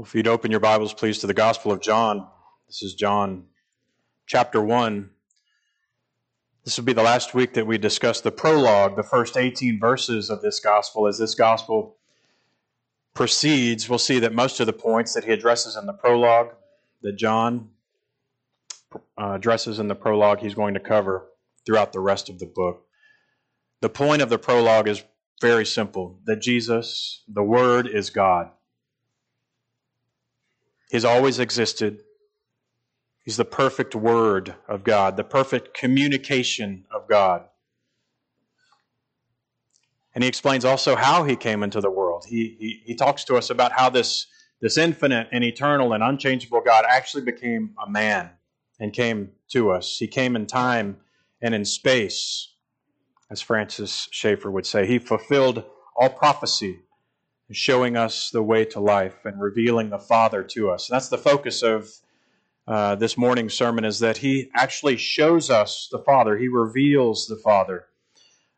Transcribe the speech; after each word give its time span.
Well, 0.00 0.06
if 0.06 0.14
you'd 0.14 0.28
open 0.28 0.50
your 0.50 0.60
Bibles, 0.60 0.94
please, 0.94 1.18
to 1.18 1.26
the 1.26 1.34
Gospel 1.34 1.72
of 1.72 1.82
John. 1.82 2.26
This 2.66 2.82
is 2.82 2.94
John 2.94 3.44
chapter 4.26 4.62
1. 4.62 5.10
This 6.64 6.78
will 6.78 6.86
be 6.86 6.94
the 6.94 7.02
last 7.02 7.34
week 7.34 7.52
that 7.52 7.66
we 7.66 7.76
discuss 7.76 8.22
the 8.22 8.30
prologue, 8.30 8.96
the 8.96 9.02
first 9.02 9.36
18 9.36 9.78
verses 9.78 10.30
of 10.30 10.40
this 10.40 10.58
Gospel. 10.58 11.06
As 11.06 11.18
this 11.18 11.34
Gospel 11.34 11.98
proceeds, 13.12 13.90
we'll 13.90 13.98
see 13.98 14.18
that 14.20 14.32
most 14.32 14.58
of 14.58 14.64
the 14.64 14.72
points 14.72 15.12
that 15.12 15.24
he 15.24 15.32
addresses 15.32 15.76
in 15.76 15.84
the 15.84 15.92
prologue, 15.92 16.54
that 17.02 17.18
John 17.18 17.68
uh, 18.94 19.32
addresses 19.32 19.80
in 19.80 19.88
the 19.88 19.94
prologue, 19.94 20.40
he's 20.40 20.54
going 20.54 20.72
to 20.72 20.80
cover 20.80 21.26
throughout 21.66 21.92
the 21.92 22.00
rest 22.00 22.30
of 22.30 22.38
the 22.38 22.46
book. 22.46 22.86
The 23.82 23.90
point 23.90 24.22
of 24.22 24.30
the 24.30 24.38
prologue 24.38 24.88
is 24.88 25.04
very 25.42 25.66
simple 25.66 26.20
that 26.24 26.40
Jesus, 26.40 27.22
the 27.28 27.44
Word, 27.44 27.86
is 27.86 28.08
God. 28.08 28.52
He's 30.90 31.04
always 31.04 31.38
existed. 31.38 32.00
He's 33.24 33.36
the 33.36 33.44
perfect 33.44 33.94
Word 33.94 34.56
of 34.68 34.82
God, 34.82 35.16
the 35.16 35.24
perfect 35.24 35.72
communication 35.72 36.84
of 36.92 37.08
God. 37.08 37.44
And 40.14 40.24
he 40.24 40.28
explains 40.28 40.64
also 40.64 40.96
how 40.96 41.22
he 41.22 41.36
came 41.36 41.62
into 41.62 41.80
the 41.80 41.90
world. 41.90 42.24
He, 42.28 42.56
he, 42.58 42.82
he 42.84 42.94
talks 42.96 43.22
to 43.24 43.36
us 43.36 43.50
about 43.50 43.70
how 43.72 43.88
this, 43.88 44.26
this 44.60 44.76
infinite 44.76 45.28
and 45.30 45.44
eternal 45.44 45.92
and 45.92 46.02
unchangeable 46.02 46.60
God 46.60 46.84
actually 46.88 47.22
became 47.24 47.74
a 47.84 47.88
man 47.88 48.30
and 48.80 48.92
came 48.92 49.30
to 49.52 49.70
us. 49.70 49.98
He 49.98 50.08
came 50.08 50.34
in 50.34 50.46
time 50.46 50.96
and 51.40 51.54
in 51.54 51.64
space, 51.64 52.52
as 53.30 53.40
Francis 53.40 54.08
Schaeffer 54.10 54.50
would 54.50 54.66
say. 54.66 54.86
He 54.86 54.98
fulfilled 54.98 55.62
all 55.96 56.10
prophecy 56.10 56.80
showing 57.52 57.96
us 57.96 58.30
the 58.30 58.42
way 58.42 58.64
to 58.64 58.80
life 58.80 59.24
and 59.24 59.40
revealing 59.40 59.90
the 59.90 59.98
Father 59.98 60.42
to 60.42 60.70
us. 60.70 60.88
And 60.88 60.96
that's 60.96 61.08
the 61.08 61.18
focus 61.18 61.62
of 61.62 61.88
uh, 62.66 62.94
this 62.94 63.18
morning's 63.18 63.54
sermon 63.54 63.84
is 63.84 63.98
that 63.98 64.18
he 64.18 64.50
actually 64.54 64.96
shows 64.96 65.50
us 65.50 65.88
the 65.90 65.98
Father. 65.98 66.38
He 66.38 66.48
reveals 66.48 67.26
the 67.26 67.36
Father. 67.36 67.86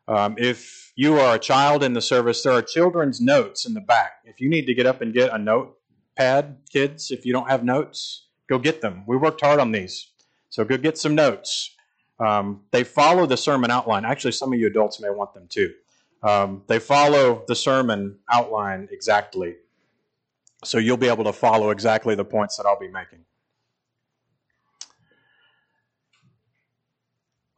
Um, 0.07 0.35
if 0.37 0.91
you 0.95 1.17
are 1.19 1.35
a 1.35 1.39
child 1.39 1.83
in 1.83 1.93
the 1.93 2.01
service, 2.01 2.43
there 2.43 2.53
are 2.53 2.61
children's 2.61 3.19
notes 3.19 3.65
in 3.65 3.73
the 3.73 3.81
back. 3.81 4.13
If 4.25 4.39
you 4.39 4.49
need 4.49 4.65
to 4.67 4.73
get 4.73 4.85
up 4.85 5.01
and 5.01 5.13
get 5.13 5.33
a 5.33 5.37
notepad, 5.37 6.57
kids, 6.71 7.09
if 7.09 7.25
you 7.25 7.33
don't 7.33 7.49
have 7.49 7.63
notes, 7.63 8.27
go 8.47 8.59
get 8.59 8.81
them. 8.81 9.03
We 9.07 9.17
worked 9.17 9.41
hard 9.41 9.59
on 9.59 9.71
these. 9.71 10.11
So 10.49 10.63
go 10.63 10.77
get 10.77 10.97
some 10.97 11.15
notes. 11.15 11.73
Um, 12.19 12.61
they 12.71 12.83
follow 12.83 13.25
the 13.25 13.37
sermon 13.37 13.71
outline. 13.71 14.05
Actually, 14.05 14.33
some 14.33 14.53
of 14.53 14.59
you 14.59 14.67
adults 14.67 14.99
may 14.99 15.09
want 15.09 15.33
them 15.33 15.47
too. 15.49 15.73
Um, 16.23 16.63
they 16.67 16.79
follow 16.79 17.43
the 17.47 17.55
sermon 17.55 18.17
outline 18.31 18.87
exactly. 18.91 19.55
So 20.63 20.77
you'll 20.77 20.97
be 20.97 21.09
able 21.09 21.25
to 21.25 21.33
follow 21.33 21.69
exactly 21.69 22.15
the 22.15 22.23
points 22.23 22.55
that 22.55 22.65
I'll 22.65 22.79
be 22.79 22.87
making. 22.87 23.19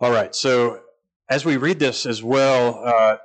All 0.01 0.11
right, 0.11 0.35
so 0.35 0.81
as 1.29 1.45
we 1.45 1.57
read 1.57 1.79
this 1.79 2.05
as 2.05 2.21
well, 2.21 2.81
uh, 2.83 3.17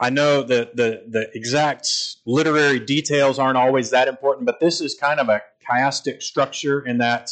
I 0.00 0.10
know 0.10 0.42
that 0.42 0.76
the, 0.76 1.04
the 1.08 1.30
exact 1.34 1.88
literary 2.26 2.78
details 2.78 3.38
aren't 3.38 3.56
always 3.56 3.90
that 3.90 4.06
important, 4.06 4.46
but 4.46 4.60
this 4.60 4.80
is 4.80 4.94
kind 4.94 5.18
of 5.18 5.28
a 5.28 5.40
chiastic 5.68 6.22
structure 6.22 6.80
in 6.80 6.98
that 6.98 7.30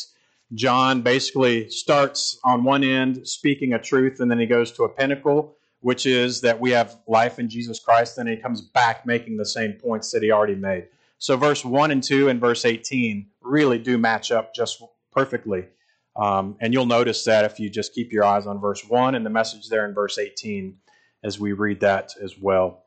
John 0.54 1.02
basically 1.02 1.68
starts 1.70 2.38
on 2.44 2.64
one 2.64 2.84
end 2.84 3.26
speaking 3.26 3.72
a 3.72 3.80
truth 3.80 4.20
and 4.20 4.30
then 4.30 4.38
he 4.38 4.46
goes 4.46 4.72
to 4.72 4.84
a 4.84 4.88
pinnacle 4.88 5.55
which 5.80 6.06
is 6.06 6.40
that 6.40 6.60
we 6.60 6.70
have 6.70 6.96
life 7.06 7.38
in 7.38 7.48
Jesus 7.48 7.80
Christ, 7.80 8.18
and 8.18 8.28
he 8.28 8.36
comes 8.36 8.60
back 8.60 9.06
making 9.06 9.36
the 9.36 9.46
same 9.46 9.74
points 9.74 10.10
that 10.12 10.22
he 10.22 10.30
already 10.30 10.54
made. 10.54 10.88
So, 11.18 11.36
verse 11.36 11.64
1 11.64 11.90
and 11.90 12.02
2 12.02 12.28
and 12.28 12.40
verse 12.40 12.64
18 12.64 13.26
really 13.40 13.78
do 13.78 13.96
match 13.98 14.30
up 14.30 14.54
just 14.54 14.82
perfectly. 15.12 15.66
Um, 16.14 16.56
and 16.60 16.72
you'll 16.72 16.86
notice 16.86 17.24
that 17.24 17.44
if 17.44 17.60
you 17.60 17.68
just 17.68 17.94
keep 17.94 18.12
your 18.12 18.24
eyes 18.24 18.46
on 18.46 18.60
verse 18.60 18.82
1 18.86 19.14
and 19.14 19.24
the 19.24 19.30
message 19.30 19.68
there 19.68 19.86
in 19.86 19.94
verse 19.94 20.18
18 20.18 20.76
as 21.22 21.38
we 21.38 21.52
read 21.52 21.80
that 21.80 22.12
as 22.22 22.38
well. 22.38 22.84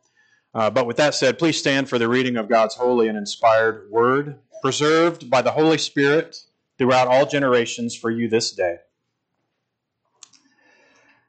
Uh, 0.53 0.69
but 0.69 0.88
with 0.88 0.97
that 0.97 1.13
said, 1.13 1.38
please 1.38 1.58
stand 1.58 1.88
for 1.88 2.00
the 2.00 2.09
reading 2.09 2.38
of 2.38 2.50
God's 2.50 2.75
holy 2.75 3.08
and 3.08 3.18
inspired 3.18 3.90
word, 3.92 4.40
preserved 4.62 5.30
by 5.30 5.42
the 5.44 5.52
Holy 5.52 5.78
Spirit 5.78 6.38
throughout 6.78 7.08
all 7.08 7.25
generations 7.25 7.96
for 7.96 8.09
you 8.09 8.28
this 8.28 8.52
day. 8.52 8.78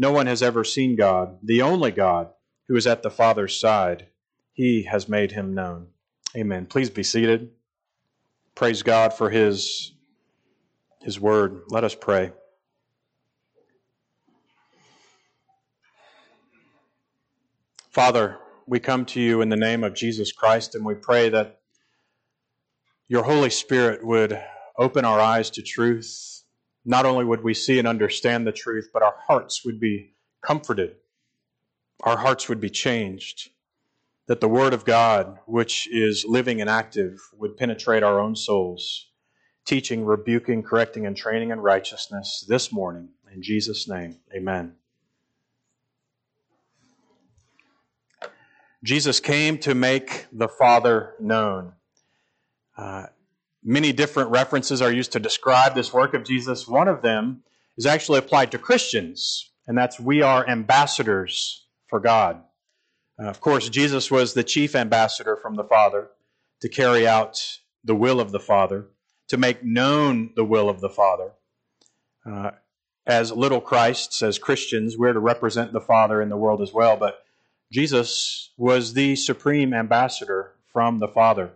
No 0.00 0.12
one 0.12 0.28
has 0.28 0.42
ever 0.42 0.64
seen 0.64 0.96
God, 0.96 1.36
the 1.42 1.60
only 1.60 1.90
God, 1.90 2.30
who 2.68 2.74
is 2.74 2.86
at 2.86 3.02
the 3.02 3.10
Father's 3.10 3.60
side. 3.60 4.06
He 4.54 4.84
has 4.84 5.10
made 5.10 5.32
him 5.32 5.52
known. 5.54 5.88
Amen. 6.34 6.64
Please 6.64 6.88
be 6.88 7.02
seated. 7.02 7.50
Praise 8.54 8.82
God 8.82 9.12
for 9.12 9.28
his, 9.28 9.92
his 11.02 11.20
word. 11.20 11.64
Let 11.68 11.84
us 11.84 11.94
pray. 11.94 12.32
Father, 17.90 18.38
we 18.66 18.80
come 18.80 19.04
to 19.04 19.20
you 19.20 19.42
in 19.42 19.50
the 19.50 19.56
name 19.56 19.84
of 19.84 19.94
Jesus 19.94 20.32
Christ 20.32 20.74
and 20.74 20.82
we 20.82 20.94
pray 20.94 21.28
that 21.28 21.60
your 23.06 23.24
Holy 23.24 23.50
Spirit 23.50 24.02
would 24.02 24.42
open 24.78 25.04
our 25.04 25.20
eyes 25.20 25.50
to 25.50 25.62
truth 25.62 26.39
not 26.84 27.06
only 27.06 27.24
would 27.24 27.42
we 27.42 27.54
see 27.54 27.78
and 27.78 27.86
understand 27.86 28.46
the 28.46 28.52
truth, 28.52 28.90
but 28.92 29.02
our 29.02 29.16
hearts 29.26 29.64
would 29.64 29.78
be 29.80 30.14
comforted. 30.42 30.96
Our 32.02 32.16
hearts 32.16 32.48
would 32.48 32.60
be 32.60 32.70
changed. 32.70 33.50
That 34.26 34.40
the 34.40 34.48
Word 34.48 34.72
of 34.72 34.84
God, 34.84 35.38
which 35.46 35.88
is 35.90 36.24
living 36.24 36.60
and 36.60 36.70
active, 36.70 37.18
would 37.32 37.56
penetrate 37.56 38.02
our 38.02 38.20
own 38.20 38.36
souls, 38.36 39.08
teaching, 39.64 40.04
rebuking, 40.04 40.62
correcting, 40.62 41.04
and 41.04 41.16
training 41.16 41.50
in 41.50 41.60
righteousness 41.60 42.44
this 42.48 42.72
morning. 42.72 43.08
In 43.32 43.42
Jesus' 43.42 43.88
name, 43.88 44.18
amen. 44.34 44.76
Jesus 48.82 49.20
came 49.20 49.58
to 49.58 49.74
make 49.74 50.26
the 50.32 50.48
Father 50.48 51.14
known. 51.20 51.74
Uh, 52.76 53.06
Many 53.62 53.92
different 53.92 54.30
references 54.30 54.80
are 54.80 54.92
used 54.92 55.12
to 55.12 55.20
describe 55.20 55.74
this 55.74 55.92
work 55.92 56.14
of 56.14 56.24
Jesus. 56.24 56.66
One 56.66 56.88
of 56.88 57.02
them 57.02 57.42
is 57.76 57.86
actually 57.86 58.18
applied 58.18 58.50
to 58.52 58.58
Christians, 58.58 59.50
and 59.66 59.76
that's 59.76 60.00
we 60.00 60.22
are 60.22 60.48
ambassadors 60.48 61.66
for 61.88 62.00
God. 62.00 62.42
Uh, 63.18 63.26
of 63.26 63.40
course, 63.40 63.68
Jesus 63.68 64.10
was 64.10 64.32
the 64.32 64.44
chief 64.44 64.74
ambassador 64.74 65.36
from 65.36 65.56
the 65.56 65.64
Father 65.64 66.08
to 66.62 66.68
carry 66.68 67.06
out 67.06 67.58
the 67.84 67.94
will 67.94 68.20
of 68.20 68.32
the 68.32 68.40
Father, 68.40 68.86
to 69.28 69.36
make 69.36 69.64
known 69.64 70.30
the 70.36 70.44
will 70.44 70.68
of 70.68 70.80
the 70.80 70.88
Father. 70.88 71.32
Uh, 72.24 72.52
as 73.06 73.32
little 73.32 73.60
Christs, 73.60 74.22
as 74.22 74.38
Christians, 74.38 74.96
we're 74.96 75.12
to 75.12 75.20
represent 75.20 75.72
the 75.72 75.80
Father 75.80 76.22
in 76.22 76.28
the 76.28 76.36
world 76.36 76.62
as 76.62 76.72
well, 76.72 76.96
but 76.96 77.24
Jesus 77.72 78.50
was 78.56 78.94
the 78.94 79.16
supreme 79.16 79.72
ambassador 79.72 80.52
from 80.72 80.98
the 80.98 81.08
Father. 81.08 81.52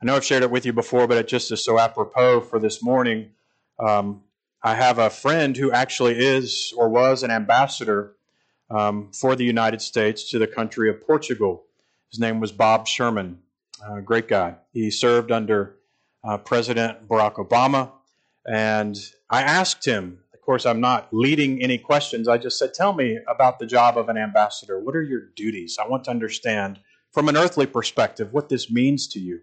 I 0.00 0.04
know 0.04 0.14
I've 0.14 0.24
shared 0.24 0.42
it 0.42 0.50
with 0.50 0.66
you 0.66 0.74
before, 0.74 1.06
but 1.06 1.16
it 1.16 1.26
just 1.26 1.50
is 1.50 1.64
so 1.64 1.78
apropos 1.78 2.42
for 2.42 2.58
this 2.58 2.82
morning. 2.82 3.30
Um, 3.78 4.22
I 4.62 4.74
have 4.74 4.98
a 4.98 5.08
friend 5.08 5.56
who 5.56 5.72
actually 5.72 6.18
is 6.18 6.74
or 6.76 6.90
was 6.90 7.22
an 7.22 7.30
ambassador 7.30 8.14
um, 8.68 9.10
for 9.12 9.34
the 9.34 9.44
United 9.44 9.80
States 9.80 10.30
to 10.30 10.38
the 10.38 10.46
country 10.46 10.90
of 10.90 11.06
Portugal. 11.06 11.64
His 12.10 12.20
name 12.20 12.40
was 12.40 12.52
Bob 12.52 12.86
Sherman, 12.86 13.38
a 13.88 14.02
great 14.02 14.28
guy. 14.28 14.56
He 14.74 14.90
served 14.90 15.32
under 15.32 15.76
uh, 16.22 16.38
President 16.38 17.08
Barack 17.08 17.34
Obama, 17.36 17.92
and 18.46 18.96
I 19.30 19.42
asked 19.42 19.86
him. 19.86 20.18
Of 20.34 20.42
course, 20.42 20.66
I'm 20.66 20.80
not 20.80 21.08
leading 21.10 21.62
any 21.62 21.78
questions. 21.78 22.28
I 22.28 22.38
just 22.38 22.58
said, 22.58 22.74
"Tell 22.74 22.92
me 22.92 23.18
about 23.26 23.58
the 23.58 23.66
job 23.66 23.96
of 23.96 24.08
an 24.08 24.16
ambassador. 24.16 24.78
What 24.78 24.94
are 24.94 25.02
your 25.02 25.22
duties? 25.34 25.78
I 25.80 25.88
want 25.88 26.04
to 26.04 26.10
understand 26.10 26.80
from 27.10 27.28
an 27.28 27.36
earthly 27.36 27.66
perspective 27.66 28.32
what 28.32 28.50
this 28.50 28.70
means 28.70 29.08
to 29.08 29.18
you." 29.18 29.40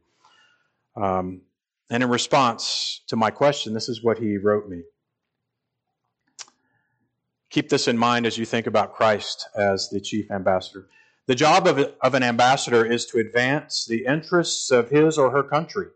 Um, 0.95 1.41
and 1.89 2.03
in 2.03 2.09
response 2.09 3.01
to 3.07 3.15
my 3.15 3.29
question, 3.29 3.73
this 3.73 3.89
is 3.89 4.03
what 4.03 4.19
he 4.19 4.37
wrote 4.37 4.67
me. 4.69 4.83
Keep 7.49 7.69
this 7.69 7.87
in 7.87 7.97
mind 7.97 8.25
as 8.25 8.37
you 8.37 8.45
think 8.45 8.65
about 8.65 8.93
Christ 8.93 9.47
as 9.55 9.89
the 9.89 10.01
chief 10.01 10.31
ambassador. 10.31 10.87
The 11.27 11.35
job 11.35 11.67
of, 11.67 11.93
of 12.01 12.13
an 12.15 12.23
ambassador 12.23 12.85
is 12.85 13.05
to 13.07 13.19
advance 13.19 13.85
the 13.85 14.05
interests 14.05 14.71
of 14.71 14.89
his 14.89 15.17
or 15.17 15.31
her 15.31 15.43
country 15.43 15.87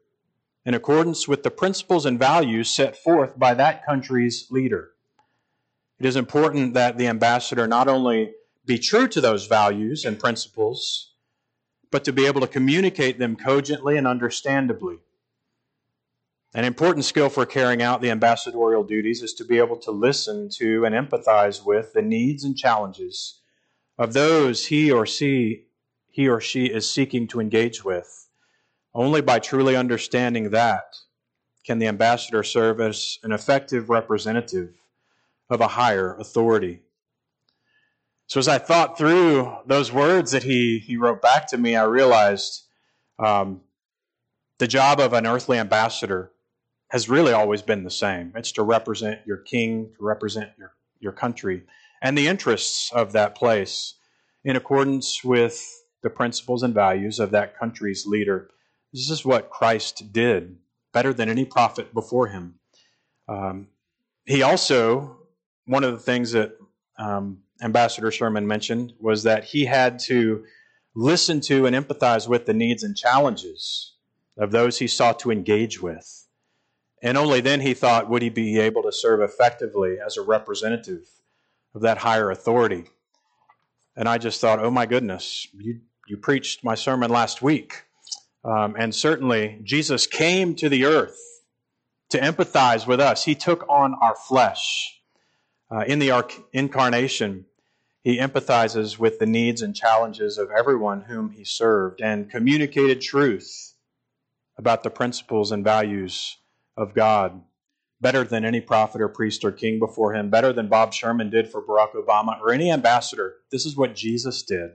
in 0.66 0.74
accordance 0.74 1.28
with 1.28 1.44
the 1.44 1.50
principles 1.50 2.06
and 2.06 2.20
values 2.20 2.70
set 2.70 2.96
forth 2.98 3.40
by 3.40 3.54
that 3.54 3.86
country's 3.86 4.48
leader. 4.52 4.92
It 6.00 6.06
is 6.06 6.16
important 6.16 6.74
that 6.76 6.98
the 6.98 7.08
ambassador 7.08 7.68
not 7.68 7.88
only 7.88 8.34
be 8.66 8.78
true 8.78 9.08
to 9.08 9.22
those 9.22 9.48
values 9.48 10.06
and 10.06 10.20
principles, 10.20 11.14
but 11.92 12.04
to 12.06 12.13
be 12.13 12.25
able 12.25 12.42
to 12.42 12.48
communicate 12.48 13.19
them 13.19 13.36
cogently 13.36 13.98
and 13.98 14.07
understandably. 14.07 15.00
An 16.54 16.66
important 16.66 17.06
skill 17.06 17.30
for 17.30 17.45
carrying 17.45 17.81
out 17.81 18.01
the 18.01 18.10
ambassadorial 18.10 18.84
duties 18.84 19.22
is 19.22 19.34
to 19.36 19.45
be 19.45 19.57
able 19.57 19.78
to 19.78 19.92
listen 19.92 20.50
to 20.54 20.86
and 20.86 20.95
empathize 20.95 21.66
with 21.66 21.94
the 21.94 22.01
needs 22.01 22.44
and 22.44 22.57
challenges 22.57 23.42
of 23.98 24.13
those 24.13 24.68
he 24.68 24.92
or 24.92 25.06
she 25.06 25.66
he 26.10 26.28
or 26.28 26.42
she 26.42 26.66
is 26.66 26.92
seeking 26.92 27.28
to 27.28 27.39
engage 27.39 27.86
with. 27.86 28.28
Only 28.95 29.22
by 29.22 29.38
truly 29.38 29.75
understanding 29.75 30.50
that 30.50 30.95
can 31.63 31.78
the 31.78 31.86
ambassador 31.86 32.42
serve 32.42 32.81
as 32.81 33.19
an 33.22 33.31
effective 33.31 33.90
representative 33.90 34.74
of 35.50 35.62
a 35.62 35.68
higher 35.68 36.16
authority. 36.16 36.81
So 38.28 38.42
as 38.42 38.50
I 38.50 38.58
thought 38.58 38.98
through 38.98 39.56
those 39.66 39.92
words 39.92 40.32
that 40.32 40.44
he, 40.44 40.80
he 40.80 40.98
wrote 40.98 41.22
back 41.22 41.48
to 41.48 41.58
me, 41.58 41.78
I 41.78 41.86
realized 41.86 42.64
um, 43.20 43.62
the 44.60 44.68
job 44.68 45.00
of 45.00 45.14
an 45.14 45.26
earthly 45.26 45.58
ambassador 45.58 46.34
has 46.90 47.08
really 47.08 47.32
always 47.32 47.62
been 47.62 47.86
the 47.86 47.90
same. 47.90 48.34
It's 48.36 48.52
to 48.54 48.64
represent 48.64 49.22
your 49.26 49.38
king, 49.38 49.94
to 49.98 50.04
represent 50.04 50.52
your, 50.58 50.74
your 51.00 51.14
country, 51.14 51.64
and 52.02 52.18
the 52.18 52.28
interests 52.28 52.92
of 52.92 53.14
that 53.14 53.34
place 53.34 53.96
in 54.44 54.58
accordance 54.58 55.24
with 55.24 55.66
the 56.04 56.10
principles 56.10 56.64
and 56.64 56.74
values 56.74 57.20
of 57.20 57.32
that 57.32 57.58
country's 57.58 58.06
leader. 58.06 58.50
This 58.92 59.10
is 59.10 59.24
what 59.24 59.50
Christ 59.50 60.12
did 60.12 60.58
better 60.94 61.14
than 61.14 61.30
any 61.30 61.46
prophet 61.46 61.94
before 61.94 62.28
him. 62.28 62.56
Um, 63.30 63.68
he 64.26 64.42
also, 64.42 65.18
one 65.66 65.86
of 65.86 65.94
the 65.94 66.00
things 66.00 66.34
that 66.34 66.58
um, 67.00 67.40
Ambassador 67.62 68.12
Sherman 68.12 68.48
mentioned 68.48 68.94
was 69.00 69.24
that 69.24 69.45
he 69.45 69.65
had 69.65 70.00
to 70.00 70.44
listen 70.95 71.42
to 71.42 71.65
and 71.65 71.75
empathize 71.75 72.27
with 72.27 72.45
the 72.45 72.54
needs 72.54 72.83
and 72.83 72.95
challenges 72.95 73.94
of 74.38 74.51
those 74.51 74.80
he 74.80 74.88
sought 74.88 75.19
to 75.19 75.31
engage 75.31 75.81
with. 75.81 76.27
And 77.01 77.18
only 77.18 77.42
then 77.42 77.62
he 77.62 77.74
thought 77.74 78.09
would 78.09 78.21
he 78.21 78.30
be 78.30 78.59
able 78.59 78.83
to 78.83 78.92
serve 78.92 79.21
effectively 79.21 79.98
as 80.04 80.18
a 80.18 80.21
representative 80.21 81.07
of 81.75 81.81
that 81.81 82.00
higher 82.00 82.31
authority. 82.31 82.86
And 83.95 84.07
I 84.09 84.18
just 84.18 84.42
thought, 84.42 84.59
oh 84.59 84.71
my 84.71 84.86
goodness, 84.86 85.48
you, 85.54 85.81
you 86.07 86.18
preached 86.18 86.63
my 86.63 86.75
sermon 86.75 87.12
last 87.12 87.42
week. 87.42 87.83
Um, 88.44 88.75
and 88.77 88.94
certainly, 88.94 89.59
Jesus 89.63 90.07
came 90.07 90.56
to 90.56 90.69
the 90.69 90.86
earth 90.86 91.19
to 92.09 92.19
empathize 92.19 92.88
with 92.88 93.00
us. 93.00 93.25
He 93.25 93.36
took 93.36 93.68
on 93.68 93.95
our 94.01 94.15
flesh. 94.15 94.97
Uh, 95.69 95.84
in 95.88 96.00
the 96.00 96.12
arc- 96.12 96.46
incarnation, 96.54 97.46
he 98.02 98.19
empathizes 98.19 98.98
with 98.98 99.19
the 99.19 99.25
needs 99.25 99.62
and 99.62 99.75
challenges 99.75 100.38
of 100.38 100.50
everyone 100.50 101.02
whom 101.02 101.31
he 101.31 101.44
served 101.44 102.00
and 102.02 102.30
communicated 102.30 103.02
truth 103.02 103.74
about 104.58 104.84
the 104.84 104.90
principles 104.90 105.52
and 105.52 105.64
values 105.64 106.38
of 106.78 106.94
God, 106.94 107.42
better 108.00 108.24
than 108.24 108.46
any 108.46 108.62
prophet 108.62 109.02
or 109.02 109.10
priest 109.10 109.44
or 109.44 109.52
king 109.52 109.78
before 109.78 110.14
him, 110.14 110.30
better 110.30 110.54
than 110.54 110.69
Bob 110.69 110.94
Sherman 110.94 111.30
did 111.30 111.50
for 111.52 111.62
Barack 111.62 111.94
Obama 111.96 112.40
or 112.40 112.54
any 112.54 112.72
ambassador. 112.72 113.36
This 113.52 113.66
is 113.66 113.75
what 113.75 113.96
Jesus 113.96 114.44
did 114.44 114.72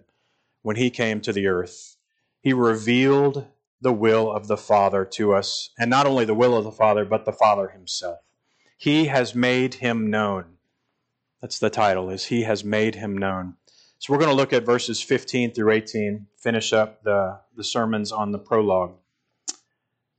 when 0.61 0.77
he 0.77 0.91
came 0.91 1.21
to 1.23 1.33
the 1.33 1.47
earth. 1.47 1.97
He 2.43 2.53
revealed 2.53 3.47
the 3.81 3.93
will 3.93 4.31
of 4.31 4.47
the 4.47 4.57
Father 4.57 5.05
to 5.05 5.33
us, 5.33 5.71
and 5.79 5.89
not 5.89 6.07
only 6.07 6.25
the 6.25 6.35
will 6.35 6.57
of 6.57 6.65
the 6.65 6.71
Father, 6.71 7.05
but 7.05 7.25
the 7.25 7.33
Father 7.33 7.69
himself. 7.69 8.19
He 8.77 9.07
has 9.07 9.35
made 9.35 9.75
him 9.75 10.11
known. 10.11 10.59
That's 11.43 11.59
the 11.59 11.69
title, 11.69 12.09
is 12.09 12.25
He 12.25 12.45
has 12.45 12.65
made 12.65 12.95
him 12.95 13.19
known. 13.19 13.57
So 13.99 14.13
we're 14.13 14.19
going 14.19 14.31
to 14.31 14.37
look 14.37 14.55
at 14.55 14.65
verses 14.65 15.03
15 15.03 15.53
through 15.53 15.73
18, 15.73 16.27
finish 16.39 16.73
up 16.73 17.03
the, 17.03 17.41
the 17.55 17.63
sermons 17.63 18.11
on 18.11 18.33
the 18.33 18.39
prologue. 18.39 18.95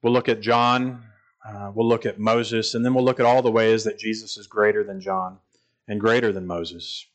We'll 0.04 0.14
look 0.14 0.30
at 0.30 0.42
John 0.42 1.04
uh, 1.46 1.72
we'll 1.74 1.88
look 1.88 2.06
at 2.06 2.20
Moses, 2.20 2.74
and 2.74 2.86
then 2.86 2.94
we'll 2.94 3.04
look 3.04 3.20
at 3.20 3.26
all 3.26 3.42
the 3.42 3.52
ways 3.52 3.84
that 3.84 4.00
Jesus 4.00 4.38
is 4.38 4.48
greater 4.48 4.84
than 4.84 5.02
John 5.02 5.40
and 5.88 6.00
greater 6.00 6.32
than 6.32 6.48
Moses. 6.48 7.06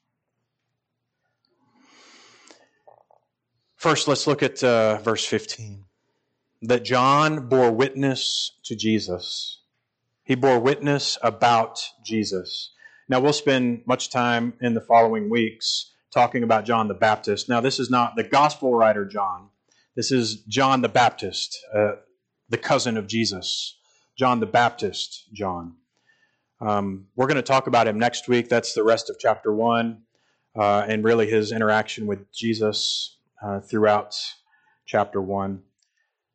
First, 3.75 4.07
let's 4.07 4.27
look 4.27 4.43
at 4.43 4.63
uh, 4.63 4.99
verse 4.99 5.25
15. 5.25 5.85
That 6.63 6.85
John 6.85 7.49
bore 7.49 7.71
witness 7.71 8.53
to 8.65 8.77
Jesus. 8.77 9.63
He 10.25 10.35
bore 10.35 10.59
witness 10.59 11.17
about 11.23 11.81
Jesus. 12.05 12.73
Now, 13.09 13.21
we'll 13.21 13.33
spend 13.33 13.83
much 13.87 14.11
time 14.11 14.53
in 14.61 14.75
the 14.75 14.83
following 14.83 15.31
weeks 15.31 15.93
talking 16.13 16.43
about 16.43 16.67
John 16.67 16.89
the 16.89 16.95
Baptist. 16.95 17.49
Now, 17.49 17.61
this 17.61 17.79
is 17.79 17.89
not 17.89 18.17
the 18.17 18.23
gospel 18.23 18.75
writer 18.75 19.07
John. 19.07 19.49
This 19.97 20.13
is 20.13 20.43
John 20.43 20.83
the 20.83 20.89
Baptist, 20.89 21.59
uh, 21.75 21.93
the 22.49 22.59
cousin 22.59 22.97
of 22.97 23.07
Jesus. 23.07 23.79
John 24.17 24.41
the 24.41 24.47
Baptist, 24.47 25.25
John. 25.33 25.77
Um, 26.61 27.07
we're 27.17 27.27
going 27.27 27.37
to 27.37 27.43
talk 27.43 27.67
about 27.67 27.89
him 27.89 27.99
next 27.99 28.29
week. 28.29 28.49
That's 28.49 28.75
the 28.75 28.83
rest 28.85 29.09
of 29.09 29.17
chapter 29.19 29.53
1 29.55 30.03
uh, 30.57 30.85
and 30.89 31.03
really 31.03 31.31
his 31.31 31.53
interaction 31.53 32.07
with 32.07 32.31
Jesus 32.33 33.17
uh, 33.43 33.61
throughout 33.61 34.17
chapter 34.85 35.23
1. 35.23 35.63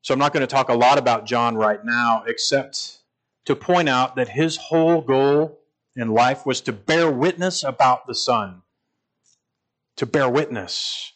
So 0.01 0.13
I'm 0.13 0.19
not 0.19 0.33
going 0.33 0.41
to 0.41 0.47
talk 0.47 0.69
a 0.69 0.73
lot 0.73 0.97
about 0.97 1.25
John 1.25 1.55
right 1.55 1.83
now, 1.83 2.23
except 2.25 2.99
to 3.45 3.55
point 3.55 3.89
out 3.89 4.15
that 4.15 4.29
his 4.29 4.57
whole 4.57 5.01
goal 5.01 5.59
in 5.95 6.09
life 6.09 6.45
was 6.45 6.61
to 6.61 6.73
bear 6.73 7.09
witness 7.09 7.63
about 7.63 8.07
the 8.07 8.15
Son. 8.15 8.61
To 9.97 10.05
bear 10.05 10.29
witness. 10.29 11.13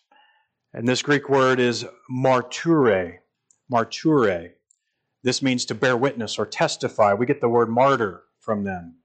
And 0.73 0.87
this 0.87 1.01
Greek 1.01 1.29
word 1.29 1.59
is 1.59 1.85
marture. 2.09 3.21
Marture. 3.69 4.53
This 5.23 5.41
means 5.41 5.65
to 5.65 5.75
bear 5.75 5.97
witness 5.97 6.37
or 6.37 6.45
testify. 6.45 7.13
We 7.13 7.25
get 7.25 7.41
the 7.41 7.49
word 7.49 7.69
martyr 7.69 8.23
from 8.39 8.63
them, 8.63 8.97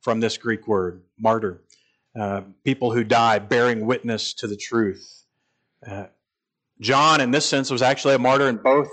from 0.00 0.20
this 0.20 0.38
Greek 0.38 0.68
word, 0.68 1.02
martyr. 1.18 1.62
Uh, 2.18 2.42
people 2.64 2.92
who 2.92 3.04
die 3.04 3.38
bearing 3.38 3.86
witness 3.86 4.32
to 4.34 4.46
the 4.46 4.56
truth. 4.56 5.24
Uh, 5.86 6.06
John, 6.80 7.20
in 7.20 7.32
this 7.32 7.44
sense, 7.44 7.70
was 7.70 7.82
actually 7.82 8.14
a 8.14 8.18
martyr 8.18 8.48
in 8.48 8.56
both 8.56 8.88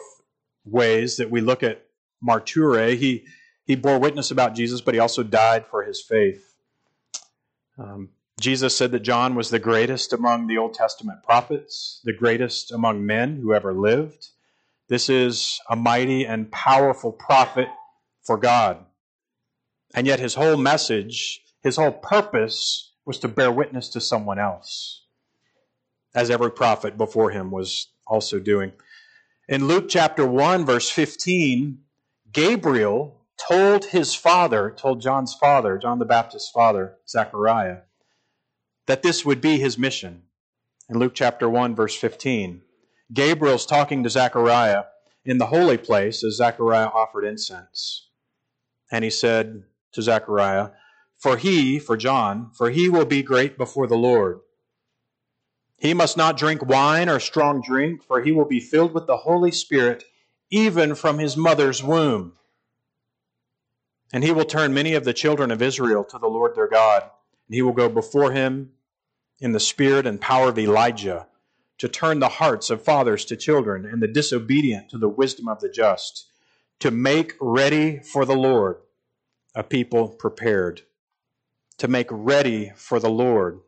ways 0.65 1.17
that 1.17 1.29
we 1.29 1.41
look 1.41 1.63
at 1.63 1.85
marture. 2.21 2.87
He, 2.87 3.25
he 3.65 3.75
bore 3.75 3.99
witness 3.99 4.31
about 4.31 4.55
Jesus, 4.55 4.81
but 4.81 4.93
he 4.93 4.99
also 4.99 5.23
died 5.23 5.65
for 5.65 5.83
his 5.83 6.01
faith. 6.01 6.55
Um, 7.77 8.09
Jesus 8.39 8.77
said 8.77 8.91
that 8.91 8.99
John 8.99 9.35
was 9.35 9.49
the 9.49 9.59
greatest 9.59 10.13
among 10.13 10.47
the 10.47 10.57
Old 10.57 10.73
Testament 10.73 11.23
prophets, 11.23 12.01
the 12.03 12.13
greatest 12.13 12.71
among 12.71 13.05
men 13.05 13.37
who 13.37 13.53
ever 13.53 13.73
lived. 13.73 14.29
This 14.87 15.09
is 15.09 15.59
a 15.69 15.75
mighty 15.75 16.25
and 16.25 16.51
powerful 16.51 17.11
prophet 17.11 17.69
for 18.21 18.37
God. 18.37 18.85
And 19.93 20.05
yet 20.05 20.19
his 20.19 20.35
whole 20.35 20.57
message, 20.57 21.41
his 21.63 21.77
whole 21.77 21.91
purpose 21.91 22.91
was 23.05 23.19
to 23.19 23.27
bear 23.27 23.51
witness 23.51 23.89
to 23.89 24.01
someone 24.01 24.37
else, 24.37 25.05
as 26.13 26.29
every 26.29 26.51
prophet 26.51 26.97
before 26.97 27.31
him 27.31 27.51
was 27.51 27.87
also 28.05 28.39
doing. 28.39 28.73
In 29.47 29.67
Luke 29.67 29.85
chapter 29.87 30.25
1, 30.25 30.65
verse 30.65 30.89
15, 30.89 31.79
Gabriel 32.31 33.24
told 33.37 33.85
his 33.85 34.15
father, 34.15 34.73
told 34.75 35.01
John's 35.01 35.33
father, 35.33 35.77
John 35.77 35.99
the 35.99 36.05
Baptist's 36.05 36.49
father, 36.49 36.97
Zechariah, 37.07 37.79
that 38.87 39.03
this 39.03 39.25
would 39.25 39.41
be 39.41 39.57
his 39.57 39.77
mission. 39.77 40.23
In 40.89 40.99
Luke 40.99 41.13
chapter 41.15 41.49
1, 41.49 41.75
verse 41.75 41.95
15, 41.95 42.61
Gabriel's 43.13 43.65
talking 43.65 44.03
to 44.03 44.09
Zechariah 44.09 44.83
in 45.23 45.37
the 45.37 45.47
holy 45.47 45.77
place 45.77 46.23
as 46.23 46.37
Zechariah 46.37 46.87
offered 46.87 47.25
incense. 47.25 48.09
And 48.91 49.03
he 49.03 49.09
said 49.09 49.63
to 49.93 50.01
Zechariah, 50.01 50.69
For 51.17 51.37
he, 51.37 51.79
for 51.79 51.97
John, 51.97 52.51
for 52.55 52.69
he 52.69 52.89
will 52.89 53.05
be 53.05 53.23
great 53.23 53.57
before 53.57 53.87
the 53.87 53.97
Lord. 53.97 54.39
He 55.77 55.93
must 55.93 56.15
not 56.15 56.37
drink 56.37 56.65
wine 56.65 57.09
or 57.09 57.19
strong 57.19 57.61
drink, 57.61 58.03
for 58.03 58.21
he 58.21 58.31
will 58.31 58.45
be 58.45 58.59
filled 58.59 58.93
with 58.93 59.07
the 59.07 59.17
Holy 59.17 59.51
Spirit 59.51 60.03
even 60.49 60.95
from 60.95 61.19
his 61.19 61.35
mother's 61.35 61.83
womb. 61.83 62.33
And 64.13 64.23
he 64.23 64.31
will 64.31 64.45
turn 64.45 64.73
many 64.73 64.93
of 64.93 65.03
the 65.03 65.13
children 65.13 65.51
of 65.51 65.61
Israel 65.61 66.03
to 66.05 66.17
the 66.17 66.27
Lord 66.27 66.55
their 66.55 66.67
God. 66.67 67.03
And 67.47 67.55
he 67.55 67.61
will 67.61 67.73
go 67.73 67.89
before 67.89 68.31
him 68.31 68.71
in 69.39 69.51
the 69.51 69.59
spirit 69.59 70.05
and 70.07 70.21
power 70.21 70.49
of 70.49 70.59
Elijah 70.59 71.27
to 71.77 71.89
turn 71.89 72.19
the 72.19 72.29
hearts 72.29 72.69
of 72.69 72.81
fathers 72.81 73.25
to 73.25 73.35
children 73.35 73.85
and 73.85 74.01
the 74.01 74.07
disobedient 74.07 74.89
to 74.89 74.97
the 74.97 75.09
wisdom 75.09 75.47
of 75.47 75.59
the 75.59 75.69
just, 75.69 76.31
to 76.79 76.91
make 76.91 77.35
ready 77.39 77.99
for 77.99 78.25
the 78.25 78.35
Lord 78.35 78.77
a 79.53 79.63
people 79.63 80.09
prepared. 80.09 80.81
To 81.79 81.87
make 81.87 82.07
ready 82.09 82.71
for 82.75 82.99
the 82.99 83.09
Lord. 83.09 83.59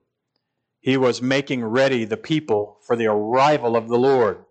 He 0.80 0.96
was 0.98 1.22
making 1.22 1.66
ready 1.66 2.06
the 2.06 2.18
people 2.18 2.78
for 2.86 2.96
the 2.96 3.08
arrival 3.08 3.76
of 3.76 3.90
the 3.90 3.98
Lord. 3.98 4.46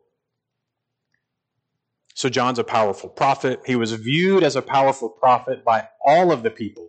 So 2.16 2.30
John's 2.30 2.58
a 2.58 2.64
powerful 2.64 3.10
prophet. 3.10 3.60
He 3.66 3.76
was 3.76 3.92
viewed 3.92 4.42
as 4.42 4.56
a 4.56 4.62
powerful 4.62 5.10
prophet 5.10 5.62
by 5.66 5.88
all 6.02 6.32
of 6.32 6.42
the 6.42 6.50
people. 6.50 6.88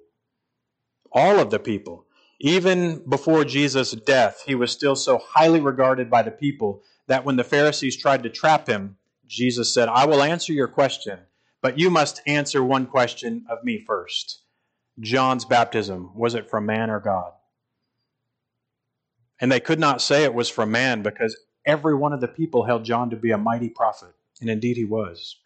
All 1.11 1.39
of 1.41 1.49
the 1.49 1.59
people. 1.59 2.05
Even 2.39 3.03
before 3.09 3.43
Jesus' 3.43 3.91
death, 3.91 4.41
he 4.45 4.55
was 4.55 4.71
still 4.71 4.95
so 4.95 5.17
highly 5.17 5.59
regarded 5.59 6.09
by 6.09 6.21
the 6.21 6.31
people 6.31 6.81
that 7.07 7.25
when 7.25 7.35
the 7.35 7.43
Pharisees 7.43 7.97
tried 7.97 8.23
to 8.23 8.29
trap 8.29 8.67
him, 8.67 8.95
Jesus 9.27 9.73
said, 9.73 9.89
I 9.89 10.05
will 10.05 10.23
answer 10.23 10.53
your 10.53 10.69
question, 10.69 11.19
but 11.61 11.77
you 11.77 11.89
must 11.89 12.21
answer 12.25 12.63
one 12.63 12.85
question 12.85 13.45
of 13.49 13.65
me 13.65 13.83
first. 13.85 14.43
John's 15.01 15.43
baptism, 15.43 16.11
was 16.15 16.35
it 16.35 16.49
from 16.49 16.65
man 16.65 16.89
or 16.89 17.01
God? 17.01 17.33
And 19.41 19.51
they 19.51 19.59
could 19.59 19.79
not 19.79 20.01
say 20.01 20.23
it 20.23 20.33
was 20.33 20.47
from 20.47 20.71
man 20.71 21.01
because 21.01 21.37
every 21.65 21.95
one 21.95 22.13
of 22.13 22.21
the 22.21 22.29
people 22.29 22.63
held 22.63 22.85
John 22.85 23.09
to 23.09 23.17
be 23.17 23.31
a 23.31 23.37
mighty 23.37 23.67
prophet. 23.67 24.13
And 24.41 24.49
indeed 24.49 24.77
he 24.77 24.85
was. 24.85 25.37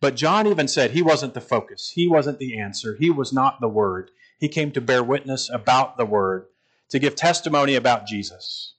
But 0.00 0.16
John 0.16 0.46
even 0.46 0.66
said 0.66 0.92
he 0.92 1.02
wasn't 1.02 1.34
the 1.34 1.40
focus, 1.40 1.92
he 1.94 2.08
wasn't 2.08 2.38
the 2.38 2.58
answer, 2.58 2.96
he 2.98 3.10
was 3.10 3.32
not 3.32 3.60
the 3.60 3.68
Word. 3.68 4.10
He 4.38 4.48
came 4.48 4.72
to 4.72 4.80
bear 4.80 5.04
witness 5.04 5.50
about 5.52 5.98
the 5.98 6.06
Word, 6.06 6.46
to 6.88 6.98
give 6.98 7.14
testimony 7.14 7.74
about 7.74 8.06
Jesus. 8.06 8.74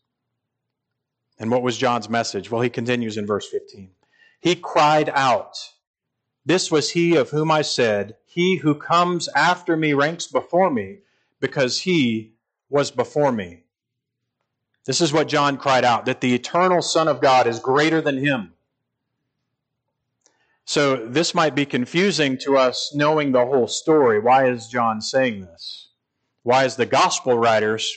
And 1.38 1.52
what 1.52 1.62
was 1.62 1.78
John's 1.78 2.10
message? 2.10 2.50
Well, 2.50 2.62
he 2.62 2.70
continues 2.70 3.18
in 3.18 3.28
verse 3.28 3.48
15. 3.48 3.92
He 4.40 4.56
cried 4.56 5.10
out, 5.14 5.58
This 6.46 6.72
was 6.72 6.92
he 6.92 7.16
of 7.16 7.30
whom 7.30 7.52
I 7.52 7.62
said, 7.62 8.16
He 8.26 8.58
who 8.58 8.74
comes 8.74 9.28
after 9.36 9.78
me 9.78 9.94
ranks 9.94 10.26
before 10.28 10.72
me, 10.72 11.00
because 11.40 11.82
he 11.82 12.34
was 12.70 12.90
before 12.90 13.32
me. 13.32 13.64
This 14.86 15.02
is 15.02 15.14
what 15.14 15.28
John 15.28 15.58
cried 15.58 15.86
out 15.86 16.06
that 16.06 16.22
the 16.22 16.34
eternal 16.34 16.82
Son 16.82 17.08
of 17.08 17.22
God 17.22 17.46
is 17.46 17.60
greater 17.60 18.02
than 18.02 18.18
him. 18.18 18.54
So 20.72 21.06
this 21.06 21.36
might 21.36 21.54
be 21.54 21.66
confusing 21.66 22.38
to 22.44 22.56
us 22.56 22.94
knowing 22.96 23.34
the 23.34 23.46
whole 23.46 23.68
story. 23.68 24.22
Why 24.22 24.48
is 24.50 24.70
John 24.70 25.02
saying 25.02 25.42
this? 25.42 25.90
Why 26.44 26.64
is 26.64 26.78
the 26.78 26.86
gospel 26.86 27.38
writers 27.38 27.94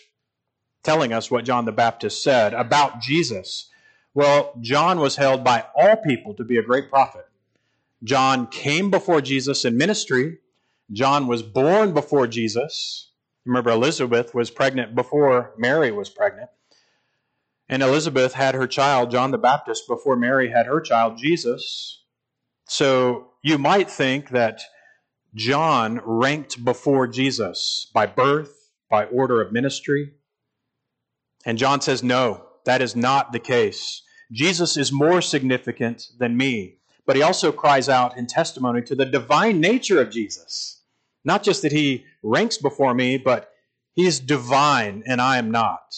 telling 0.82 1.12
us 1.12 1.30
what 1.30 1.44
John 1.44 1.66
the 1.66 1.70
Baptist 1.70 2.24
said 2.24 2.52
about 2.52 3.00
Jesus? 3.00 3.70
Well, 4.12 4.58
John 4.60 4.98
was 4.98 5.14
held 5.14 5.44
by 5.44 5.66
all 5.76 5.98
people 5.98 6.34
to 6.34 6.42
be 6.42 6.56
a 6.56 6.64
great 6.64 6.90
prophet. 6.90 7.28
John 8.02 8.48
came 8.48 8.90
before 8.90 9.20
Jesus 9.20 9.64
in 9.64 9.76
ministry. 9.76 10.38
John 10.90 11.28
was 11.28 11.44
born 11.44 11.94
before 11.94 12.26
Jesus. 12.26 13.12
Remember, 13.44 13.70
Elizabeth 13.70 14.34
was 14.34 14.50
pregnant 14.50 14.96
before 14.96 15.54
Mary 15.56 15.92
was 15.92 16.10
pregnant. 16.10 16.50
And 17.68 17.84
Elizabeth 17.84 18.32
had 18.32 18.56
her 18.56 18.66
child, 18.66 19.12
John 19.12 19.30
the 19.30 19.38
Baptist, 19.38 19.86
before 19.86 20.16
Mary 20.16 20.50
had 20.50 20.66
her 20.66 20.80
child, 20.80 21.18
Jesus. 21.18 22.00
So 22.66 23.32
you 23.42 23.58
might 23.58 23.90
think 23.90 24.30
that 24.30 24.60
John 25.34 26.00
ranked 26.04 26.64
before 26.64 27.06
Jesus 27.06 27.90
by 27.92 28.06
birth, 28.06 28.70
by 28.88 29.04
order 29.06 29.40
of 29.40 29.52
ministry. 29.52 30.12
And 31.44 31.58
John 31.58 31.80
says, 31.80 32.02
no, 32.02 32.46
that 32.64 32.80
is 32.80 32.94
not 32.94 33.32
the 33.32 33.38
case. 33.38 34.02
Jesus 34.32 34.76
is 34.76 34.92
more 34.92 35.20
significant 35.20 36.04
than 36.18 36.36
me. 36.36 36.78
But 37.06 37.16
he 37.16 37.22
also 37.22 37.52
cries 37.52 37.88
out 37.88 38.16
in 38.16 38.26
testimony 38.26 38.80
to 38.82 38.94
the 38.94 39.04
divine 39.04 39.60
nature 39.60 40.00
of 40.00 40.10
Jesus. 40.10 40.82
Not 41.24 41.42
just 41.42 41.62
that 41.62 41.72
he 41.72 42.04
ranks 42.22 42.56
before 42.56 42.94
me, 42.94 43.18
but 43.18 43.50
he 43.92 44.06
is 44.06 44.20
divine 44.20 45.02
and 45.06 45.20
I 45.20 45.36
am 45.38 45.50
not. 45.50 45.94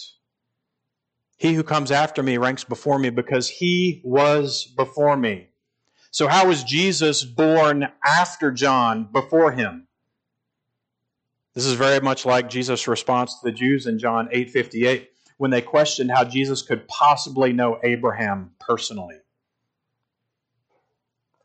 He 1.37 1.53
who 1.53 1.63
comes 1.63 1.91
after 1.91 2.23
me 2.23 2.37
ranks 2.37 2.63
before 2.63 2.99
me 2.99 3.09
because 3.09 3.47
he 3.47 4.01
was 4.03 4.65
before 4.75 5.15
me. 5.15 5.49
So, 6.11 6.27
how 6.27 6.47
was 6.47 6.63
Jesus 6.63 7.23
born 7.23 7.87
after 8.03 8.51
John, 8.51 9.09
before 9.11 9.51
him? 9.51 9.87
This 11.53 11.65
is 11.65 11.73
very 11.73 11.99
much 11.99 12.25
like 12.25 12.49
Jesus' 12.49 12.87
response 12.87 13.39
to 13.39 13.39
the 13.45 13.51
Jews 13.51 13.87
in 13.87 13.99
John 13.99 14.29
8:58 14.31 15.09
when 15.37 15.51
they 15.51 15.61
questioned 15.61 16.11
how 16.11 16.23
Jesus 16.23 16.61
could 16.61 16.87
possibly 16.87 17.53
know 17.53 17.79
Abraham 17.83 18.51
personally. 18.59 19.15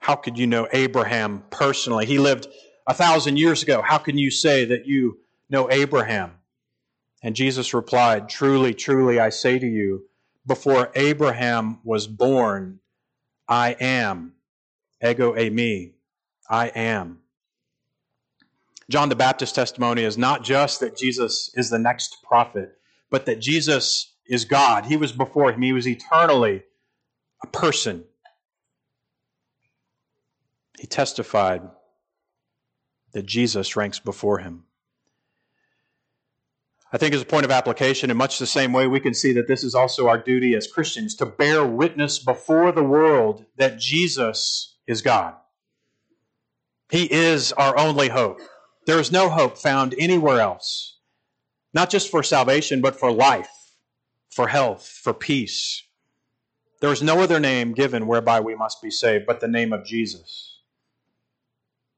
How 0.00 0.16
could 0.16 0.36
you 0.38 0.46
know 0.46 0.68
Abraham 0.72 1.44
personally? 1.50 2.06
He 2.06 2.18
lived 2.18 2.48
a 2.86 2.94
thousand 2.94 3.36
years 3.36 3.62
ago. 3.62 3.82
How 3.82 3.98
can 3.98 4.18
you 4.18 4.30
say 4.30 4.64
that 4.64 4.86
you 4.86 5.20
know 5.48 5.70
Abraham? 5.70 6.32
And 7.22 7.36
Jesus 7.36 7.72
replied, 7.72 8.28
Truly, 8.28 8.74
truly, 8.74 9.20
I 9.20 9.28
say 9.28 9.58
to 9.58 9.66
you, 9.66 10.06
before 10.44 10.90
Abraham 10.96 11.78
was 11.84 12.06
born, 12.06 12.80
I 13.48 13.76
am 13.78 14.34
ego 15.02 15.34
eimi, 15.34 15.92
I 16.48 16.68
am. 16.68 17.20
John 18.90 19.08
the 19.08 19.16
Baptist's 19.16 19.54
testimony 19.54 20.02
is 20.02 20.18
not 20.18 20.44
just 20.44 20.80
that 20.80 20.96
Jesus 20.96 21.50
is 21.54 21.70
the 21.70 21.78
next 21.78 22.22
prophet, 22.22 22.76
but 23.10 23.26
that 23.26 23.40
Jesus 23.40 24.12
is 24.26 24.44
God. 24.44 24.86
He 24.86 24.96
was 24.96 25.12
before 25.12 25.52
him, 25.52 25.62
he 25.62 25.72
was 25.72 25.86
eternally 25.86 26.64
a 27.42 27.46
person. 27.46 28.04
He 30.78 30.86
testified 30.86 31.62
that 33.12 33.26
Jesus 33.26 33.76
ranks 33.76 33.98
before 33.98 34.38
him. 34.38 34.64
I 36.92 36.98
think, 36.98 37.14
as 37.14 37.22
a 37.22 37.26
point 37.26 37.46
of 37.46 37.50
application, 37.50 38.10
in 38.10 38.18
much 38.18 38.38
the 38.38 38.46
same 38.46 38.72
way, 38.72 38.86
we 38.86 39.00
can 39.00 39.14
see 39.14 39.32
that 39.32 39.48
this 39.48 39.64
is 39.64 39.74
also 39.74 40.08
our 40.08 40.18
duty 40.18 40.54
as 40.54 40.66
Christians 40.66 41.14
to 41.16 41.26
bear 41.26 41.64
witness 41.64 42.18
before 42.18 42.70
the 42.70 42.84
world 42.84 43.46
that 43.56 43.78
Jesus 43.78 44.71
is 44.86 45.02
God. 45.02 45.34
He 46.90 47.10
is 47.12 47.52
our 47.52 47.78
only 47.78 48.08
hope. 48.08 48.40
There 48.86 49.00
is 49.00 49.12
no 49.12 49.28
hope 49.28 49.56
found 49.56 49.94
anywhere 49.98 50.40
else, 50.40 50.98
not 51.72 51.88
just 51.88 52.10
for 52.10 52.22
salvation, 52.22 52.80
but 52.80 52.98
for 52.98 53.12
life, 53.12 53.48
for 54.30 54.48
health, 54.48 54.86
for 54.86 55.14
peace. 55.14 55.84
There 56.80 56.92
is 56.92 57.02
no 57.02 57.20
other 57.20 57.38
name 57.38 57.74
given 57.74 58.06
whereby 58.06 58.40
we 58.40 58.56
must 58.56 58.82
be 58.82 58.90
saved 58.90 59.24
but 59.26 59.40
the 59.40 59.48
name 59.48 59.72
of 59.72 59.84
Jesus. 59.84 60.60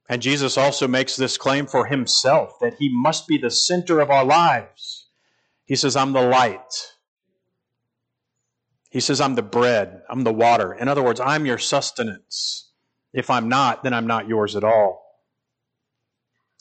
And 0.09 0.21
Jesus 0.21 0.59
also 0.59 0.87
makes 0.87 1.17
this 1.17 1.39
claim 1.39 1.67
for 1.67 1.87
himself 1.87 2.59
that 2.61 2.75
he 2.79 2.91
must 2.93 3.27
be 3.27 3.39
the 3.39 3.51
center 3.51 4.01
of 4.01 4.11
our 4.11 4.25
lives. 4.25 5.09
He 5.65 5.77
says, 5.77 5.97
I'm 5.97 6.13
the 6.13 6.21
light. 6.21 6.93
He 8.91 9.01
says, 9.01 9.21
I'm 9.21 9.35
the 9.35 9.43
bread. 9.43 10.03
I'm 10.11 10.23
the 10.23 10.33
water. 10.33 10.75
In 10.75 10.89
other 10.89 11.03
words, 11.03 11.19
I'm 11.19 11.47
your 11.47 11.59
sustenance. 11.59 12.71
If 13.15 13.31
I'm 13.31 13.49
not, 13.49 13.83
then 13.83 13.95
I'm 13.95 14.07
not 14.07 14.29
yours 14.29 14.57
at 14.57 14.65
all. 14.65 15.03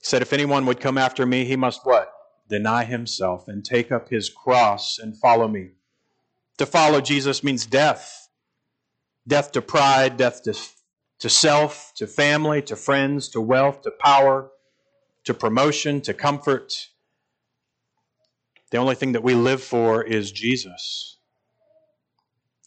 He 0.02 0.08
said, 0.08 0.22
If 0.22 0.32
anyone 0.32 0.66
would 0.68 0.80
come 0.80 0.98
after 0.98 1.26
me, 1.26 1.46
he 1.46 1.58
must 1.58 1.86
what? 1.86 2.14
Deny 2.50 2.86
himself 2.86 3.50
and 3.50 3.66
take 3.66 3.92
up 3.92 4.10
his 4.10 4.30
cross 4.30 5.00
and 5.00 5.18
follow 5.18 5.50
me. 5.50 5.72
To 6.60 6.66
follow 6.66 7.02
Jesus 7.02 7.44
means 7.44 7.66
death 7.66 8.24
death 9.28 9.52
to 9.54 9.62
pride, 9.62 10.18
death 10.18 10.44
to, 10.44 10.54
to 11.20 11.30
self, 11.30 11.94
to 11.96 12.08
family, 12.08 12.62
to 12.64 12.76
friends, 12.76 13.30
to 13.30 13.42
wealth, 13.42 13.82
to 13.84 13.92
power, 13.92 14.52
to 15.24 15.34
promotion, 15.34 16.02
to 16.02 16.14
comfort. 16.14 16.74
The 18.72 18.78
only 18.78 18.96
thing 18.96 19.14
that 19.14 19.24
we 19.24 19.36
live 19.36 19.64
for 19.64 20.04
is 20.04 20.32
Jesus. 20.32 21.13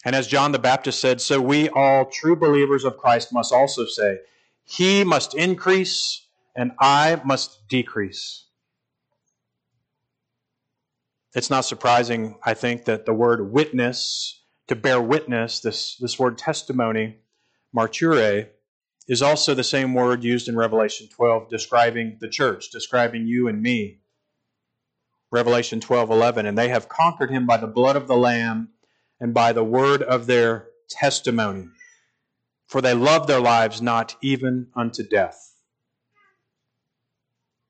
And 0.07 0.15
as 0.15 0.29
John 0.29 0.53
the 0.53 0.61
Baptist 0.61 1.01
said, 1.01 1.21
so 1.21 1.41
we 1.41 1.69
all 1.71 2.05
true 2.05 2.37
believers 2.37 2.85
of 2.85 2.97
Christ 2.97 3.33
must 3.33 3.53
also 3.53 3.87
say, 3.87 4.21
He 4.63 5.03
must 5.03 5.35
increase, 5.35 6.29
and 6.55 6.71
I 6.79 7.21
must 7.25 7.67
decrease. 7.67 8.45
It's 11.35 11.51
not 11.51 11.65
surprising, 11.65 12.37
I 12.45 12.55
think, 12.55 12.85
that 12.85 13.05
the 13.05 13.13
word 13.13 13.53
witness, 13.53 14.45
to 14.69 14.77
bear 14.77 15.03
witness, 15.03 15.59
this, 15.59 15.97
this 15.97 16.21
word 16.21 16.39
testimony, 16.39 17.17
martyre, 17.73 18.51
is 19.09 19.23
also 19.23 19.55
the 19.55 19.65
same 19.65 19.93
word 19.93 20.23
used 20.23 20.47
in 20.47 20.57
Revelation 20.57 21.09
12 21.17 21.49
describing 21.49 22.19
the 22.21 22.29
church, 22.29 22.71
describing 22.71 23.27
you 23.27 23.49
and 23.49 23.61
me. 23.61 24.03
Revelation 25.33 25.81
12:11 25.81 26.47
and 26.47 26.57
they 26.57 26.69
have 26.69 26.89
conquered 26.89 27.33
him 27.33 27.45
by 27.45 27.57
the 27.57 27.67
blood 27.67 27.97
of 27.97 28.07
the 28.07 28.17
lamb 28.17 28.69
and 29.21 29.33
by 29.35 29.53
the 29.53 29.65
word 29.65 30.03
of 30.03 30.27
their 30.27 30.69
testimony 30.89 31.69
for 32.67 32.81
they 32.81 32.95
love 32.95 33.27
their 33.27 33.41
lives 33.41 33.81
not 33.81 34.17
even 34.21 34.67
unto 34.75 35.03
death. 35.03 35.55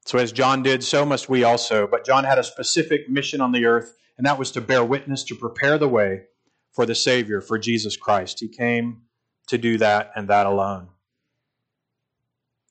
So 0.07 0.19
as 0.19 0.33
John 0.33 0.62
did 0.62 0.83
so 0.83 1.05
must 1.05 1.29
we 1.29 1.45
also 1.45 1.87
but 1.87 2.05
John 2.05 2.25
had 2.25 2.38
a 2.38 2.45
specific 2.45 3.09
mission 3.09 3.41
on 3.41 3.53
the 3.53 3.67
earth 3.67 3.97
and 4.17 4.26
that 4.26 4.38
was 4.38 4.50
to 4.53 4.61
bear 4.61 4.85
witness 4.85 5.25
to 5.25 5.35
prepare 5.35 5.79
the 5.79 5.88
way 5.88 6.23
for 6.73 6.87
the 6.87 6.95
savior 6.95 7.41
for 7.41 7.59
Jesus 7.59 7.97
Christ. 7.97 8.41
He 8.41 8.49
came 8.49 9.03
to 9.49 9.59
do 9.59 9.79
that 9.79 10.11
and 10.15 10.29
that 10.29 10.47
alone. 10.47 10.88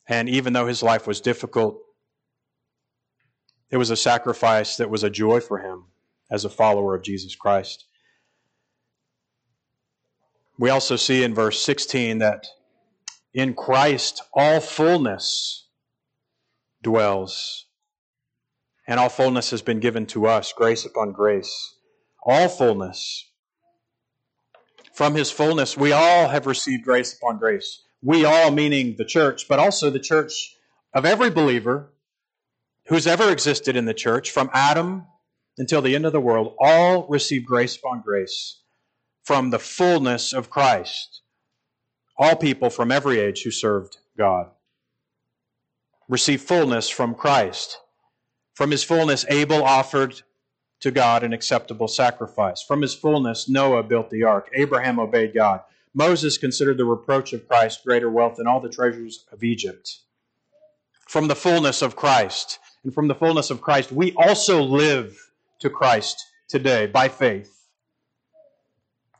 And 0.07 0.29
even 0.29 0.53
though 0.53 0.67
his 0.67 0.83
life 0.83 1.07
was 1.07 1.21
difficult, 1.21 1.81
it 3.71 3.77
was 3.77 3.89
a 3.89 3.95
sacrifice 3.95 4.77
that 4.77 4.89
was 4.89 5.03
a 5.03 5.09
joy 5.09 5.39
for 5.39 5.59
him 5.59 5.85
as 6.29 6.45
a 6.45 6.49
follower 6.49 6.95
of 6.95 7.03
Jesus 7.03 7.35
Christ. 7.35 7.85
We 10.57 10.69
also 10.69 10.95
see 10.95 11.23
in 11.23 11.33
verse 11.33 11.61
16 11.61 12.19
that 12.19 12.47
in 13.33 13.53
Christ 13.53 14.21
all 14.33 14.61
fullness 14.61 15.67
dwells. 16.81 17.65
And 18.87 18.99
all 18.99 19.09
fullness 19.09 19.49
has 19.49 19.61
been 19.61 19.79
given 19.79 20.05
to 20.07 20.27
us, 20.27 20.53
grace 20.53 20.85
upon 20.85 21.11
grace. 21.11 21.75
All 22.23 22.47
fullness. 22.47 23.29
From 24.93 25.15
his 25.15 25.31
fullness, 25.31 25.75
we 25.75 25.91
all 25.91 26.29
have 26.29 26.45
received 26.45 26.85
grace 26.85 27.13
upon 27.13 27.37
grace. 27.37 27.81
We 28.01 28.23
all, 28.23 28.51
meaning 28.51 28.95
the 28.97 29.05
church, 29.05 29.47
but 29.49 29.59
also 29.59 29.89
the 29.89 29.99
church 29.99 30.55
of 30.93 31.05
every 31.05 31.31
believer 31.31 31.91
who's 32.87 33.07
ever 33.07 33.31
existed 33.31 33.75
in 33.75 33.85
the 33.85 33.93
church, 33.93 34.29
from 34.31 34.49
Adam 34.53 35.07
until 35.57 35.81
the 35.81 35.95
end 35.95 36.05
of 36.05 36.13
the 36.13 36.21
world, 36.21 36.55
all 36.59 37.07
receive 37.07 37.45
grace 37.45 37.75
upon 37.75 38.01
grace 38.01 38.61
from 39.25 39.49
the 39.49 39.59
fullness 39.59 40.31
of 40.33 40.49
Christ. 40.49 41.21
All 42.17 42.35
people 42.35 42.69
from 42.69 42.91
every 42.91 43.19
age 43.19 43.41
who 43.41 43.51
served 43.51 43.97
God 44.17 44.51
receive 46.07 46.41
fullness 46.41 46.89
from 46.89 47.15
Christ. 47.15 47.79
From 48.53 48.71
his 48.71 48.83
fullness, 48.83 49.25
Abel 49.27 49.63
offered 49.63 50.21
to 50.79 50.91
God 50.91 51.23
an 51.23 51.33
acceptable 51.33 51.87
sacrifice. 51.87 52.61
From 52.61 52.83
his 52.83 52.93
fullness, 52.93 53.49
Noah 53.49 53.83
built 53.83 54.11
the 54.11 54.23
ark. 54.23 54.49
Abraham 54.53 54.99
obeyed 54.99 55.33
God. 55.33 55.61
Moses 55.95 56.37
considered 56.37 56.77
the 56.77 56.85
reproach 56.85 57.33
of 57.33 57.47
Christ 57.47 57.83
greater 57.83 58.09
wealth 58.09 58.35
than 58.37 58.47
all 58.47 58.59
the 58.59 58.69
treasures 58.69 59.25
of 59.31 59.43
Egypt. 59.43 60.01
From 61.07 61.27
the 61.27 61.35
fullness 61.35 61.81
of 61.81 61.95
Christ, 61.95 62.59
and 62.83 62.93
from 62.93 63.07
the 63.07 63.15
fullness 63.15 63.49
of 63.49 63.61
Christ, 63.61 63.91
we 63.91 64.13
also 64.13 64.61
live 64.61 65.31
to 65.59 65.69
Christ 65.69 66.23
today 66.47 66.85
by 66.85 67.09
faith. 67.09 67.54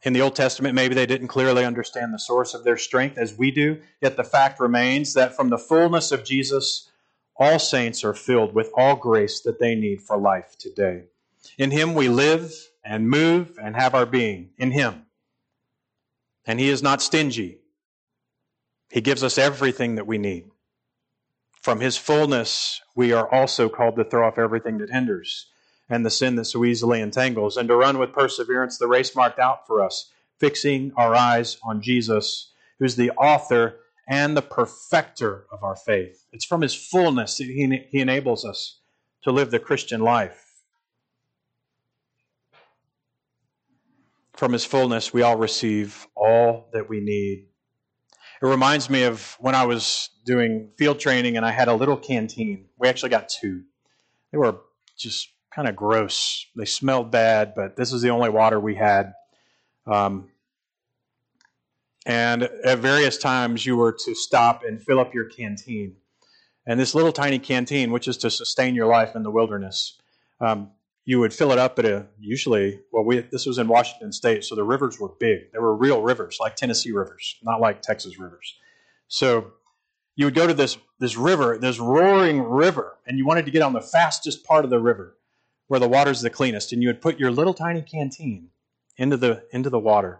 In 0.06 0.14
the 0.14 0.22
Old 0.22 0.36
Testament, 0.36 0.76
maybe 0.76 0.94
they 0.94 1.08
didn't 1.08 1.30
clearly 1.30 1.66
understand 1.66 2.14
the 2.14 2.20
source 2.20 2.54
of 2.54 2.64
their 2.64 2.78
strength 2.78 3.18
as 3.18 3.36
we 3.36 3.50
do, 3.50 3.82
yet 4.02 4.16
the 4.16 4.24
fact 4.24 4.60
remains 4.60 5.16
that 5.16 5.36
from 5.36 5.50
the 5.50 5.58
fullness 5.58 6.12
of 6.12 6.24
Jesus, 6.24 6.92
all 7.38 7.58
saints 7.58 8.04
are 8.04 8.14
filled 8.14 8.54
with 8.54 8.70
all 8.78 8.96
grace 8.96 9.42
that 9.42 9.60
they 9.60 9.74
need 9.74 10.04
for 10.04 10.16
life 10.16 10.56
today. 10.60 11.06
In 11.58 11.72
Him 11.72 11.96
we 11.96 12.08
live 12.08 12.54
and 12.84 13.10
move 13.10 13.58
and 13.60 13.76
have 13.76 13.96
our 13.96 14.06
being. 14.06 14.52
In 14.60 14.70
Him. 14.70 15.08
And 16.46 16.60
He 16.60 16.70
is 16.70 16.84
not 16.84 17.02
stingy. 17.02 17.58
He 18.92 19.02
gives 19.02 19.24
us 19.24 19.40
everything 19.40 19.96
that 19.96 20.06
we 20.06 20.20
need. 20.20 20.52
From 21.64 21.80
His 21.80 21.98
fullness, 21.98 22.80
we 22.96 23.12
are 23.12 23.28
also 23.34 23.70
called 23.70 23.96
to 23.96 24.04
throw 24.04 24.28
off 24.28 24.38
everything 24.38 24.78
that 24.78 24.92
hinders 24.92 25.48
and 25.90 26.06
the 26.06 26.10
sin 26.10 26.36
that 26.36 26.46
so 26.46 26.66
easily 26.66 27.02
entangles, 27.02 27.58
and 27.58 27.68
to 27.68 27.76
run 27.76 27.98
with 27.98 28.14
perseverance 28.14 28.78
the 28.78 28.88
race 28.88 29.16
marked 29.16 29.40
out 29.40 29.68
for 29.68 29.84
us, 29.84 30.12
fixing 30.40 30.92
our 30.98 31.16
eyes 31.16 31.58
on 31.64 31.82
Jesus, 31.82 32.52
who's 32.80 32.96
the 32.96 33.12
author 33.12 33.80
and 34.08 34.36
the 34.36 34.42
perfecter 34.42 35.46
of 35.52 35.64
our 35.64 35.76
faith. 35.76 36.26
It's 36.32 36.46
from 36.46 36.62
his 36.62 36.76
fullness 36.76 37.38
that 37.38 37.46
he, 37.46 37.88
he 37.90 38.00
enables 38.00 38.46
us 38.46 38.80
to 39.24 39.32
live 39.32 39.52
the 39.52 39.60
Christian 39.60 40.02
life. 40.02 40.42
From 44.34 44.54
his 44.54 44.66
fullness, 44.66 45.14
we 45.14 45.22
all 45.22 45.38
receive 45.38 46.08
all 46.16 46.70
that 46.74 46.90
we 46.90 47.00
need. 47.00 47.48
It 48.42 48.46
reminds 48.46 48.90
me 48.90 49.04
of 49.04 49.38
when 49.40 49.56
I 49.56 49.66
was 49.66 50.10
doing 50.26 50.72
field 50.78 51.00
training 51.00 51.38
and 51.38 51.46
I 51.46 51.52
had 51.52 51.70
a 51.70 51.74
little 51.74 51.96
canteen. 51.96 52.66
We 52.78 52.90
actually 52.90 53.10
got 53.10 53.30
two. 53.30 53.64
They 54.32 54.38
were 54.38 54.58
just 54.98 55.30
kind 55.56 55.68
of 55.70 55.76
gross. 55.76 56.48
They 56.56 56.66
smelled 56.66 57.12
bad, 57.12 57.54
but 57.56 57.78
this 57.78 57.94
is 57.94 58.02
the 58.02 58.10
only 58.10 58.30
water 58.30 58.60
we 58.60 58.76
had. 58.76 59.14
Um, 59.88 60.30
and 62.06 62.44
at 62.44 62.80
various 62.80 63.18
times, 63.18 63.66
you 63.66 63.78
were 63.78 63.94
to 63.94 64.14
stop 64.14 64.64
and 64.64 64.82
fill 64.82 65.00
up 65.00 65.14
your 65.14 65.26
canteen. 65.26 65.96
And 66.68 66.80
this 66.80 66.94
little 66.94 67.14
tiny 67.14 67.40
canteen, 67.40 67.92
which 67.92 68.08
is 68.08 68.18
to 68.18 68.30
sustain 68.30 68.76
your 68.76 68.88
life 68.88 69.16
in 69.16 69.24
the 69.24 69.32
wilderness, 69.32 69.98
um, 70.42 70.72
you 71.06 71.20
would 71.20 71.34
fill 71.34 71.52
it 71.52 71.58
up 71.58 71.80
at 71.80 71.86
a 71.86 72.08
usually. 72.20 72.82
Well, 72.92 73.06
we 73.06 73.22
this 73.22 73.46
was 73.46 73.60
in 73.60 73.68
Washington 73.68 74.12
State, 74.12 74.44
so 74.44 74.56
the 74.56 74.64
rivers 74.64 75.00
were 75.00 75.14
big. 75.20 75.52
They 75.54 75.60
were 75.60 75.76
real 75.76 76.02
rivers, 76.02 76.38
like 76.40 76.56
Tennessee 76.56 76.92
rivers, 76.92 77.36
not 77.44 77.62
like 77.62 77.82
Texas 77.82 78.18
rivers. 78.20 78.56
So 79.08 79.54
you 80.16 80.26
would 80.26 80.34
go 80.34 80.48
to 80.48 80.54
this 80.54 80.78
this 81.00 81.16
river, 81.16 81.60
this 81.60 81.80
roaring 81.80 82.42
river, 82.42 82.98
and 83.06 83.20
you 83.20 83.26
wanted 83.26 83.46
to 83.46 83.52
get 83.52 83.62
on 83.62 83.74
the 83.74 83.82
fastest 83.82 84.44
part 84.44 84.66
of 84.66 84.72
the 84.72 84.80
river 84.80 85.16
where 85.68 85.80
the 85.80 85.90
water's 85.90 86.22
the 86.22 86.30
cleanest, 86.30 86.72
and 86.72 86.82
you 86.82 86.90
would 86.90 87.02
put 87.02 87.20
your 87.20 87.32
little 87.32 87.54
tiny 87.54 87.82
canteen 87.82 88.50
into 88.98 89.18
the 89.18 89.44
into 89.52 89.70
the 89.70 89.80
water, 89.80 90.20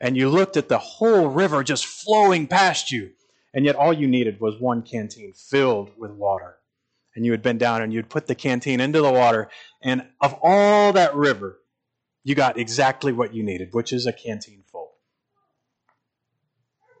and 0.00 0.16
you 0.16 0.28
looked 0.28 0.56
at 0.56 0.68
the 0.68 0.78
whole 0.78 1.28
river 1.28 1.62
just 1.62 1.86
flowing 1.86 2.46
past 2.46 2.90
you, 2.90 3.10
and 3.52 3.64
yet 3.64 3.76
all 3.76 3.92
you 3.92 4.06
needed 4.06 4.40
was 4.40 4.60
one 4.60 4.82
canteen 4.82 5.32
filled 5.32 5.90
with 5.98 6.10
water. 6.12 6.56
And 7.16 7.24
you 7.24 7.32
would 7.32 7.42
bend 7.42 7.58
down 7.58 7.82
and 7.82 7.92
you'd 7.92 8.08
put 8.08 8.28
the 8.28 8.36
canteen 8.36 8.78
into 8.78 9.00
the 9.00 9.10
water, 9.10 9.48
and 9.82 10.06
of 10.20 10.34
all 10.40 10.92
that 10.92 11.16
river, 11.16 11.58
you 12.22 12.36
got 12.36 12.58
exactly 12.58 13.12
what 13.12 13.34
you 13.34 13.42
needed, 13.42 13.70
which 13.72 13.92
is 13.92 14.06
a 14.06 14.12
canteen 14.12 14.62
full. 14.70 14.92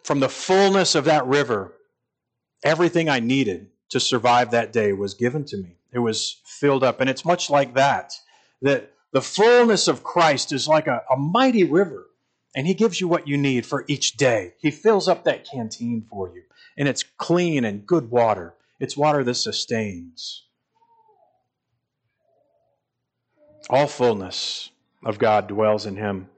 From 0.02 0.20
the 0.20 0.28
fullness 0.28 0.94
of 0.94 1.04
that 1.04 1.26
river, 1.26 1.74
everything 2.64 3.08
I 3.08 3.20
needed 3.20 3.68
to 3.90 4.00
survive 4.00 4.50
that 4.50 4.72
day 4.72 4.92
was 4.92 5.14
given 5.14 5.44
to 5.46 5.56
me. 5.56 5.77
It 5.92 6.00
was 6.00 6.40
filled 6.44 6.84
up. 6.84 7.00
And 7.00 7.08
it's 7.08 7.24
much 7.24 7.50
like 7.50 7.74
that. 7.74 8.12
That 8.62 8.92
the 9.12 9.22
fullness 9.22 9.88
of 9.88 10.02
Christ 10.02 10.52
is 10.52 10.68
like 10.68 10.86
a, 10.86 11.02
a 11.10 11.16
mighty 11.16 11.64
river. 11.64 12.06
And 12.54 12.66
He 12.66 12.74
gives 12.74 13.00
you 13.00 13.08
what 13.08 13.28
you 13.28 13.36
need 13.36 13.66
for 13.66 13.84
each 13.88 14.16
day. 14.16 14.54
He 14.58 14.70
fills 14.70 15.08
up 15.08 15.24
that 15.24 15.48
canteen 15.48 16.06
for 16.10 16.28
you. 16.34 16.42
And 16.76 16.88
it's 16.88 17.04
clean 17.16 17.64
and 17.64 17.86
good 17.86 18.10
water. 18.10 18.54
It's 18.80 18.96
water 18.96 19.24
that 19.24 19.34
sustains. 19.34 20.44
All 23.70 23.86
fullness 23.86 24.70
of 25.04 25.18
God 25.18 25.46
dwells 25.46 25.84
in 25.86 25.96
Him. 25.96 26.28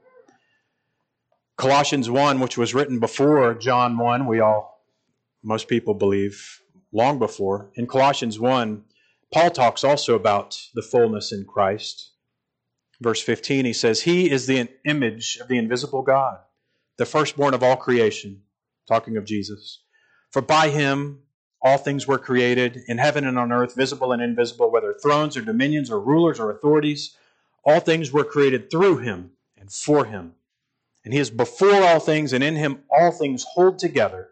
Colossians 1.57 2.09
1, 2.09 2.39
which 2.39 2.57
was 2.57 2.73
written 2.73 2.99
before 2.99 3.53
John 3.53 3.97
1, 3.97 4.25
we 4.25 4.39
all, 4.39 4.81
most 5.43 5.67
people 5.67 5.93
believe, 5.93 6.61
long 6.91 7.19
before. 7.19 7.69
In 7.75 7.87
Colossians 7.87 8.39
1, 8.39 8.83
Paul 9.33 9.49
talks 9.49 9.83
also 9.83 10.15
about 10.15 10.59
the 10.73 10.81
fullness 10.81 11.31
in 11.31 11.45
Christ. 11.45 12.11
Verse 12.99 13.21
15, 13.21 13.65
he 13.65 13.73
says, 13.73 14.01
He 14.01 14.29
is 14.29 14.45
the 14.45 14.67
image 14.85 15.37
of 15.41 15.47
the 15.47 15.57
invisible 15.57 16.01
God, 16.01 16.39
the 16.97 17.05
firstborn 17.05 17.53
of 17.53 17.63
all 17.63 17.77
creation, 17.77 18.43
talking 18.87 19.17
of 19.17 19.25
Jesus. 19.25 19.83
For 20.31 20.41
by 20.41 20.69
him 20.69 21.23
all 21.61 21.77
things 21.77 22.07
were 22.07 22.17
created, 22.17 22.81
in 22.87 22.97
heaven 22.97 23.25
and 23.25 23.37
on 23.37 23.51
earth, 23.51 23.75
visible 23.75 24.11
and 24.11 24.21
invisible, 24.21 24.71
whether 24.71 24.93
thrones 24.93 25.37
or 25.37 25.41
dominions 25.41 25.91
or 25.91 25.99
rulers 25.99 26.39
or 26.39 26.51
authorities. 26.51 27.15
All 27.63 27.79
things 27.79 28.11
were 28.11 28.23
created 28.23 28.71
through 28.71 28.97
him 28.97 29.31
and 29.55 29.71
for 29.71 30.05
him. 30.05 30.33
And 31.05 31.13
he 31.13 31.19
is 31.19 31.29
before 31.29 31.83
all 31.83 31.99
things, 31.99 32.33
and 32.33 32.43
in 32.43 32.55
him 32.55 32.83
all 32.89 33.11
things 33.11 33.45
hold 33.53 33.77
together. 33.77 34.30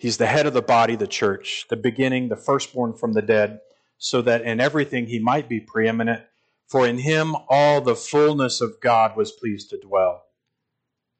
He's 0.00 0.16
the 0.16 0.26
head 0.26 0.46
of 0.46 0.54
the 0.54 0.62
body, 0.62 0.96
the 0.96 1.06
church, 1.06 1.66
the 1.68 1.76
beginning, 1.76 2.28
the 2.28 2.36
firstborn 2.36 2.94
from 2.94 3.12
the 3.12 3.22
dead, 3.22 3.60
so 3.98 4.22
that 4.22 4.42
in 4.42 4.58
everything 4.58 5.06
he 5.06 5.18
might 5.18 5.48
be 5.48 5.60
preeminent. 5.60 6.24
For 6.66 6.86
in 6.86 6.98
him 6.98 7.36
all 7.48 7.80
the 7.80 7.94
fullness 7.94 8.60
of 8.60 8.80
God 8.80 9.16
was 9.16 9.30
pleased 9.30 9.70
to 9.70 9.78
dwell, 9.78 10.24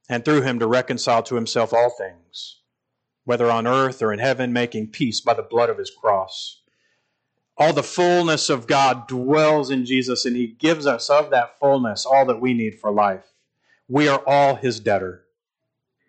and 0.08 0.24
through 0.24 0.42
him 0.42 0.58
to 0.60 0.66
reconcile 0.66 1.22
to 1.24 1.34
himself 1.34 1.72
all 1.74 1.90
things 1.90 2.60
whether 3.24 3.50
on 3.50 3.66
earth 3.66 4.02
or 4.02 4.12
in 4.12 4.18
heaven, 4.18 4.52
making 4.52 4.88
peace 4.88 5.20
by 5.20 5.34
the 5.34 5.42
blood 5.42 5.70
of 5.70 5.78
his 5.78 5.90
cross. 5.90 6.62
All 7.56 7.72
the 7.72 7.82
fullness 7.82 8.50
of 8.50 8.66
God 8.66 9.06
dwells 9.06 9.70
in 9.70 9.84
Jesus, 9.84 10.24
and 10.24 10.34
he 10.34 10.48
gives 10.48 10.86
us 10.86 11.10
of 11.10 11.30
that 11.30 11.58
fullness 11.60 12.06
all 12.06 12.24
that 12.26 12.40
we 12.40 12.54
need 12.54 12.80
for 12.80 12.90
life. 12.90 13.26
We 13.88 14.08
are 14.08 14.22
all 14.26 14.56
his 14.56 14.80
debtor, 14.80 15.26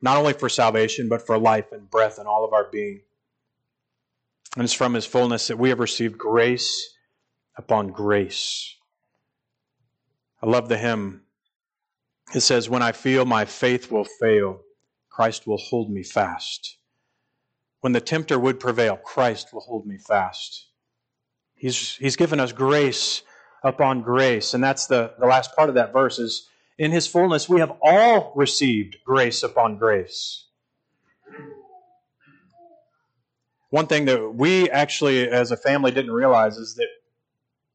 not 0.01 0.17
only 0.17 0.33
for 0.33 0.49
salvation, 0.49 1.09
but 1.09 1.25
for 1.25 1.37
life 1.37 1.71
and 1.71 1.89
breath 1.89 2.17
and 2.17 2.27
all 2.27 2.43
of 2.43 2.53
our 2.53 2.67
being. 2.71 3.01
And 4.55 4.63
it's 4.63 4.73
from 4.73 4.93
his 4.93 5.05
fullness 5.05 5.47
that 5.47 5.57
we 5.57 5.69
have 5.69 5.79
received 5.79 6.17
grace 6.17 6.95
upon 7.55 7.87
grace. 7.87 8.75
I 10.41 10.47
love 10.47 10.67
the 10.67 10.77
hymn. 10.77 11.21
It 12.33 12.41
says, 12.41 12.69
When 12.69 12.81
I 12.81 12.91
feel 12.91 13.25
my 13.25 13.45
faith 13.45 13.91
will 13.91 14.07
fail, 14.19 14.61
Christ 15.09 15.45
will 15.45 15.57
hold 15.57 15.91
me 15.91 16.03
fast. 16.03 16.77
When 17.81 17.93
the 17.93 18.01
tempter 18.01 18.39
would 18.39 18.59
prevail, 18.59 18.97
Christ 18.97 19.53
will 19.53 19.61
hold 19.61 19.85
me 19.85 19.97
fast. 19.97 20.67
He's, 21.55 21.95
he's 21.97 22.15
given 22.15 22.39
us 22.39 22.51
grace 22.51 23.21
upon 23.63 24.01
grace. 24.01 24.53
And 24.53 24.63
that's 24.63 24.87
the, 24.87 25.13
the 25.19 25.27
last 25.27 25.55
part 25.55 25.69
of 25.69 25.75
that 25.75 25.93
verse 25.93 26.17
is, 26.17 26.49
in 26.81 26.91
his 26.91 27.05
fullness, 27.05 27.47
we 27.47 27.59
have 27.59 27.77
all 27.79 28.33
received 28.35 28.97
grace 29.05 29.43
upon 29.43 29.77
grace. 29.77 30.47
One 33.69 33.85
thing 33.85 34.05
that 34.05 34.33
we 34.33 34.67
actually, 34.67 35.29
as 35.29 35.51
a 35.51 35.57
family, 35.57 35.91
didn't 35.91 36.11
realize 36.11 36.57
is 36.57 36.73
that 36.77 36.87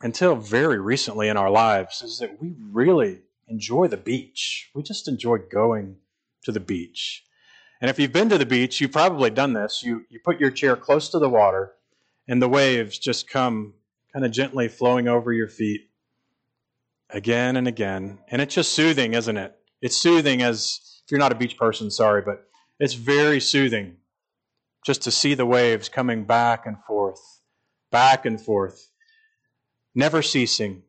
until 0.01 0.35
very 0.35 0.81
recently 0.81 1.29
in 1.29 1.37
our 1.37 1.51
lives, 1.51 2.03
is 2.03 2.19
that 2.19 2.43
we 2.43 2.55
really 2.73 3.21
enjoy 3.47 3.87
the 3.87 3.97
beach. 3.97 4.71
We 4.75 4.83
just 4.83 5.07
enjoy 5.07 5.39
going 5.53 5.99
to 6.43 6.51
the 6.51 6.59
beach. 6.59 7.23
And 7.81 7.89
if 7.89 8.01
you've 8.01 8.13
been 8.13 8.29
to 8.31 8.39
the 8.39 8.45
beach, 8.45 8.81
you've 8.81 8.91
probably 8.91 9.31
done 9.31 9.53
this. 9.53 9.85
You, 9.85 10.05
you 10.11 10.19
put 10.19 10.41
your 10.41 10.51
chair 10.51 10.75
close 10.75 11.11
to 11.11 11.21
the 11.21 11.29
water, 11.29 11.75
and 12.27 12.43
the 12.43 12.49
waves 12.49 12.99
just 12.99 13.31
come 13.31 13.75
kind 14.13 14.25
of 14.25 14.33
gently 14.33 14.67
flowing 14.67 15.07
over 15.07 15.33
your 15.33 15.49
feet 15.49 15.86
again 17.11 17.57
and 17.57 17.69
again. 17.69 18.19
And 18.29 18.43
it's 18.43 18.55
just 18.55 18.73
soothing, 18.73 19.15
isn't 19.15 19.37
it? 19.37 19.57
It's 19.81 19.97
soothing 19.97 20.43
as, 20.43 21.01
if 21.05 21.11
you're 21.11 21.21
not 21.21 21.33
a 21.33 21.37
beach 21.37 21.57
person, 21.57 21.91
sorry, 21.91 22.23
but 22.23 22.47
it's 22.79 22.95
very 22.95 23.41
soothing 23.41 23.97
just 24.85 25.03
to 25.03 25.11
see 25.11 25.35
the 25.35 25.47
waves 25.47 25.89
coming 25.89 26.25
back 26.25 26.67
and 26.67 26.83
forth, 26.85 27.21
back 27.91 28.25
and 28.25 28.41
forth, 28.41 28.91
never 29.95 30.23
ceasing. 30.23 30.83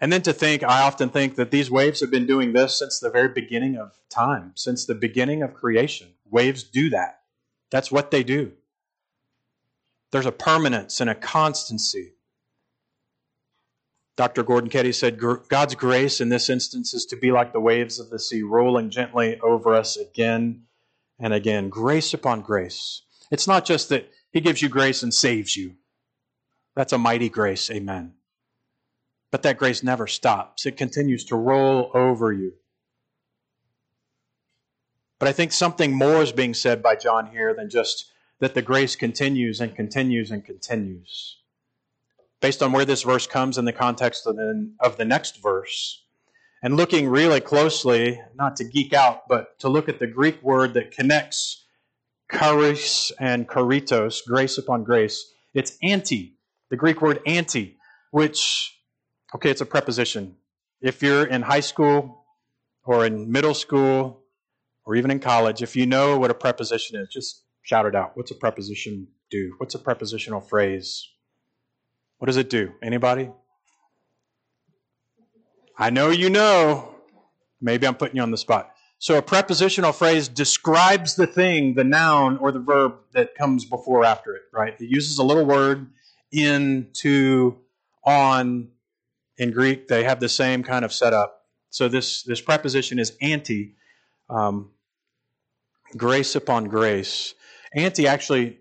And 0.00 0.12
then 0.12 0.22
to 0.22 0.32
think, 0.32 0.62
I 0.62 0.82
often 0.82 1.10
think 1.10 1.36
that 1.36 1.50
these 1.50 1.70
waves 1.70 2.00
have 2.00 2.10
been 2.10 2.26
doing 2.26 2.52
this 2.54 2.78
since 2.78 2.98
the 2.98 3.10
very 3.10 3.28
beginning 3.28 3.76
of 3.76 3.92
time, 4.08 4.52
since 4.56 4.86
the 4.86 4.94
beginning 4.94 5.42
of 5.42 5.52
creation. 5.52 6.08
Waves 6.30 6.62
do 6.62 6.88
that. 6.90 7.20
That's 7.70 7.92
what 7.92 8.10
they 8.10 8.22
do. 8.22 8.52
There's 10.10 10.26
a 10.26 10.32
permanence 10.32 11.00
and 11.00 11.10
a 11.10 11.14
constancy. 11.14 12.14
Dr. 14.20 14.42
Gordon 14.42 14.68
Keddie 14.68 14.92
said 14.92 15.18
God's 15.48 15.74
grace 15.74 16.20
in 16.20 16.28
this 16.28 16.50
instance 16.50 16.92
is 16.92 17.06
to 17.06 17.16
be 17.16 17.32
like 17.32 17.54
the 17.54 17.58
waves 17.58 17.98
of 17.98 18.10
the 18.10 18.18
sea, 18.18 18.42
rolling 18.42 18.90
gently 18.90 19.40
over 19.40 19.74
us 19.74 19.96
again 19.96 20.64
and 21.18 21.32
again. 21.32 21.70
Grace 21.70 22.12
upon 22.12 22.42
grace. 22.42 23.00
It's 23.30 23.48
not 23.48 23.64
just 23.64 23.88
that 23.88 24.10
He 24.30 24.42
gives 24.42 24.60
you 24.60 24.68
grace 24.68 25.02
and 25.02 25.14
saves 25.14 25.56
you. 25.56 25.76
That's 26.76 26.92
a 26.92 26.98
mighty 26.98 27.30
grace, 27.30 27.70
amen. 27.70 28.12
But 29.30 29.42
that 29.44 29.56
grace 29.56 29.82
never 29.82 30.06
stops, 30.06 30.66
it 30.66 30.76
continues 30.76 31.24
to 31.24 31.36
roll 31.36 31.90
over 31.94 32.30
you. 32.30 32.52
But 35.18 35.30
I 35.30 35.32
think 35.32 35.50
something 35.50 35.94
more 35.94 36.20
is 36.20 36.30
being 36.30 36.52
said 36.52 36.82
by 36.82 36.96
John 36.96 37.28
here 37.28 37.54
than 37.54 37.70
just 37.70 38.12
that 38.38 38.52
the 38.52 38.60
grace 38.60 38.96
continues 38.96 39.62
and 39.62 39.74
continues 39.74 40.30
and 40.30 40.44
continues. 40.44 41.39
Based 42.40 42.62
on 42.62 42.72
where 42.72 42.84
this 42.84 43.02
verse 43.02 43.26
comes 43.26 43.58
in 43.58 43.64
the 43.64 43.72
context 43.72 44.26
of 44.26 44.36
the, 44.36 44.72
of 44.80 44.96
the 44.96 45.04
next 45.04 45.42
verse, 45.42 46.02
and 46.62 46.76
looking 46.76 47.08
really 47.08 47.40
closely, 47.40 48.20
not 48.34 48.56
to 48.56 48.64
geek 48.64 48.92
out, 48.92 49.28
but 49.28 49.58
to 49.60 49.68
look 49.68 49.88
at 49.88 49.98
the 49.98 50.06
Greek 50.06 50.42
word 50.42 50.74
that 50.74 50.90
connects 50.90 51.64
charis 52.32 53.12
and 53.18 53.48
charitos, 53.48 54.24
grace 54.26 54.58
upon 54.58 54.84
grace. 54.84 55.32
It's 55.54 55.76
anti, 55.82 56.36
the 56.68 56.76
Greek 56.76 57.00
word 57.00 57.20
anti, 57.26 57.76
which, 58.10 58.78
okay, 59.34 59.50
it's 59.50 59.60
a 59.60 59.66
preposition. 59.66 60.36
If 60.80 61.02
you're 61.02 61.24
in 61.24 61.42
high 61.42 61.60
school 61.60 62.24
or 62.84 63.06
in 63.06 63.30
middle 63.30 63.54
school 63.54 64.22
or 64.84 64.96
even 64.96 65.10
in 65.10 65.20
college, 65.20 65.62
if 65.62 65.76
you 65.76 65.86
know 65.86 66.18
what 66.18 66.30
a 66.30 66.34
preposition 66.34 67.00
is, 67.00 67.08
just 67.08 67.42
shout 67.62 67.86
it 67.86 67.94
out. 67.94 68.16
What's 68.16 68.30
a 68.30 68.34
preposition 68.36 69.08
do? 69.30 69.54
What's 69.58 69.74
a 69.74 69.78
prepositional 69.78 70.40
phrase? 70.40 71.06
What 72.20 72.26
does 72.26 72.36
it 72.36 72.50
do? 72.50 72.74
Anybody? 72.82 73.30
I 75.78 75.88
know 75.88 76.10
you 76.10 76.28
know. 76.28 76.94
Maybe 77.62 77.86
I'm 77.86 77.94
putting 77.94 78.16
you 78.16 78.22
on 78.22 78.30
the 78.30 78.36
spot. 78.36 78.72
So 78.98 79.16
a 79.16 79.22
prepositional 79.22 79.92
phrase 79.92 80.28
describes 80.28 81.16
the 81.16 81.26
thing, 81.26 81.76
the 81.76 81.84
noun, 81.84 82.36
or 82.36 82.52
the 82.52 82.58
verb 82.58 82.96
that 83.14 83.34
comes 83.34 83.64
before 83.64 84.00
or 84.00 84.04
after 84.04 84.34
it, 84.36 84.42
right? 84.52 84.74
It 84.78 84.90
uses 84.90 85.16
a 85.16 85.22
little 85.24 85.46
word 85.46 85.86
in, 86.30 86.90
to, 86.98 87.56
on. 88.04 88.68
In 89.38 89.50
Greek, 89.50 89.88
they 89.88 90.04
have 90.04 90.20
the 90.20 90.28
same 90.28 90.62
kind 90.62 90.84
of 90.84 90.92
setup. 90.92 91.46
So 91.70 91.88
this, 91.88 92.22
this 92.24 92.42
preposition 92.42 92.98
is 92.98 93.16
anti, 93.22 93.76
um, 94.28 94.72
grace 95.96 96.34
upon 96.34 96.64
grace. 96.64 97.32
Anti 97.74 98.06
actually, 98.06 98.58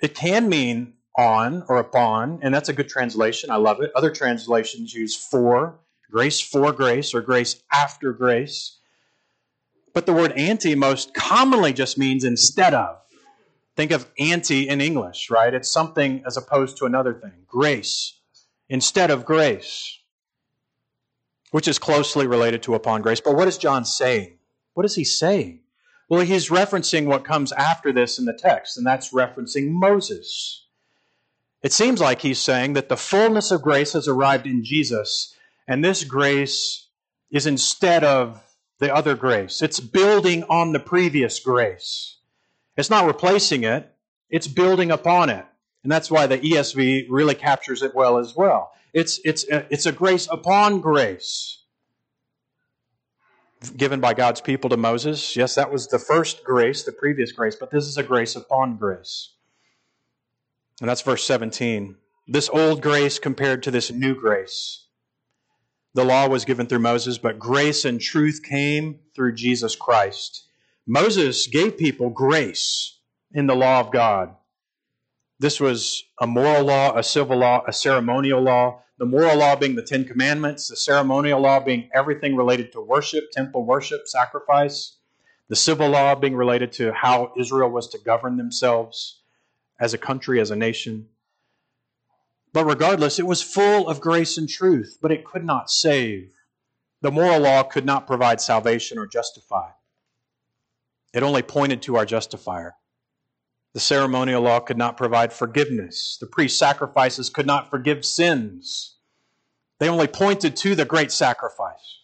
it 0.00 0.14
can 0.14 0.48
mean 0.48 0.94
on 1.16 1.64
or 1.68 1.76
upon, 1.76 2.40
and 2.42 2.54
that's 2.54 2.68
a 2.68 2.72
good 2.72 2.88
translation. 2.88 3.50
I 3.50 3.56
love 3.56 3.80
it. 3.80 3.90
Other 3.94 4.10
translations 4.10 4.92
use 4.92 5.16
for, 5.16 5.78
grace 6.10 6.40
for 6.40 6.72
grace, 6.72 7.14
or 7.14 7.20
grace 7.20 7.62
after 7.72 8.12
grace. 8.12 8.78
But 9.94 10.06
the 10.06 10.12
word 10.12 10.32
anti 10.32 10.74
most 10.74 11.14
commonly 11.14 11.72
just 11.72 11.96
means 11.96 12.24
instead 12.24 12.74
of. 12.74 12.98
Think 13.76 13.90
of 13.90 14.10
anti 14.18 14.68
in 14.68 14.80
English, 14.80 15.30
right? 15.30 15.52
It's 15.52 15.70
something 15.70 16.22
as 16.26 16.36
opposed 16.36 16.78
to 16.78 16.86
another 16.86 17.14
thing. 17.14 17.44
Grace 17.46 18.18
instead 18.68 19.10
of 19.10 19.24
grace, 19.24 19.98
which 21.50 21.68
is 21.68 21.78
closely 21.78 22.26
related 22.26 22.62
to 22.64 22.74
upon 22.74 23.02
grace. 23.02 23.20
But 23.20 23.36
what 23.36 23.48
is 23.48 23.58
John 23.58 23.84
saying? 23.84 24.38
What 24.74 24.86
is 24.86 24.94
he 24.94 25.04
saying? 25.04 25.60
Well, 26.08 26.20
he's 26.20 26.50
referencing 26.50 27.06
what 27.06 27.24
comes 27.24 27.52
after 27.52 27.92
this 27.92 28.18
in 28.18 28.26
the 28.26 28.32
text, 28.32 28.76
and 28.76 28.86
that's 28.86 29.12
referencing 29.12 29.70
Moses. 29.70 30.65
It 31.62 31.72
seems 31.72 32.00
like 32.00 32.20
he's 32.20 32.38
saying 32.38 32.74
that 32.74 32.88
the 32.88 32.96
fullness 32.96 33.50
of 33.50 33.62
grace 33.62 33.94
has 33.94 34.06
arrived 34.06 34.46
in 34.46 34.62
Jesus, 34.62 35.34
and 35.66 35.84
this 35.84 36.04
grace 36.04 36.88
is 37.30 37.46
instead 37.46 38.04
of 38.04 38.42
the 38.78 38.94
other 38.94 39.14
grace. 39.14 39.62
It's 39.62 39.80
building 39.80 40.44
on 40.44 40.72
the 40.72 40.80
previous 40.80 41.40
grace. 41.40 42.18
It's 42.76 42.90
not 42.90 43.06
replacing 43.06 43.64
it, 43.64 43.90
it's 44.28 44.46
building 44.46 44.90
upon 44.90 45.30
it. 45.30 45.46
And 45.82 45.90
that's 45.90 46.10
why 46.10 46.26
the 46.26 46.38
ESV 46.38 47.06
really 47.08 47.34
captures 47.34 47.82
it 47.82 47.94
well 47.94 48.18
as 48.18 48.34
well. 48.34 48.72
It's, 48.92 49.20
it's, 49.24 49.44
it's 49.44 49.86
a 49.86 49.92
grace 49.92 50.26
upon 50.30 50.80
grace 50.80 51.62
given 53.76 54.00
by 54.00 54.14
God's 54.14 54.40
people 54.40 54.70
to 54.70 54.76
Moses. 54.76 55.36
Yes, 55.36 55.54
that 55.54 55.72
was 55.72 55.88
the 55.88 55.98
first 55.98 56.44
grace, 56.44 56.82
the 56.84 56.92
previous 56.92 57.32
grace, 57.32 57.56
but 57.56 57.70
this 57.70 57.84
is 57.84 57.96
a 57.96 58.02
grace 58.02 58.36
upon 58.36 58.76
grace. 58.76 59.35
And 60.80 60.90
that's 60.90 61.02
verse 61.02 61.24
17. 61.24 61.96
This 62.28 62.50
old 62.50 62.82
grace 62.82 63.18
compared 63.18 63.62
to 63.62 63.70
this 63.70 63.90
new 63.90 64.14
grace. 64.14 64.86
The 65.94 66.04
law 66.04 66.28
was 66.28 66.44
given 66.44 66.66
through 66.66 66.80
Moses, 66.80 67.16
but 67.16 67.38
grace 67.38 67.86
and 67.86 67.98
truth 67.98 68.42
came 68.42 68.98
through 69.14 69.36
Jesus 69.36 69.74
Christ. 69.74 70.44
Moses 70.86 71.46
gave 71.46 71.78
people 71.78 72.10
grace 72.10 72.98
in 73.32 73.46
the 73.46 73.56
law 73.56 73.80
of 73.80 73.90
God. 73.90 74.34
This 75.38 75.60
was 75.60 76.04
a 76.20 76.26
moral 76.26 76.64
law, 76.64 76.96
a 76.96 77.02
civil 77.02 77.38
law, 77.38 77.62
a 77.66 77.72
ceremonial 77.72 78.42
law. 78.42 78.82
The 78.98 79.06
moral 79.06 79.38
law 79.38 79.56
being 79.56 79.76
the 79.76 79.82
Ten 79.82 80.04
Commandments, 80.04 80.68
the 80.68 80.76
ceremonial 80.76 81.40
law 81.40 81.60
being 81.60 81.88
everything 81.94 82.36
related 82.36 82.72
to 82.72 82.80
worship, 82.80 83.30
temple 83.32 83.64
worship, 83.64 84.02
sacrifice. 84.06 84.98
The 85.48 85.56
civil 85.56 85.88
law 85.88 86.14
being 86.14 86.36
related 86.36 86.72
to 86.72 86.92
how 86.92 87.32
Israel 87.38 87.70
was 87.70 87.88
to 87.90 87.98
govern 87.98 88.36
themselves 88.36 89.22
as 89.78 89.94
a 89.94 89.98
country, 89.98 90.40
as 90.40 90.50
a 90.50 90.56
nation. 90.56 91.08
But 92.52 92.64
regardless, 92.64 93.18
it 93.18 93.26
was 93.26 93.42
full 93.42 93.88
of 93.88 94.00
grace 94.00 94.38
and 94.38 94.48
truth, 94.48 94.98
but 95.02 95.12
it 95.12 95.24
could 95.24 95.44
not 95.44 95.70
save. 95.70 96.32
The 97.02 97.10
moral 97.10 97.40
law 97.40 97.62
could 97.62 97.84
not 97.84 98.06
provide 98.06 98.40
salvation 98.40 98.98
or 98.98 99.06
justify. 99.06 99.70
It 101.12 101.22
only 101.22 101.42
pointed 101.42 101.82
to 101.82 101.96
our 101.96 102.06
justifier. 102.06 102.74
The 103.74 103.80
ceremonial 103.80 104.40
law 104.40 104.60
could 104.60 104.78
not 104.78 104.96
provide 104.96 105.34
forgiveness. 105.34 106.16
The 106.18 106.26
priest 106.26 106.58
sacrifices 106.58 107.28
could 107.28 107.46
not 107.46 107.68
forgive 107.68 108.06
sins. 108.06 108.96
They 109.78 109.88
only 109.88 110.06
pointed 110.06 110.56
to 110.56 110.74
the 110.74 110.86
great 110.86 111.12
sacrifice. 111.12 112.00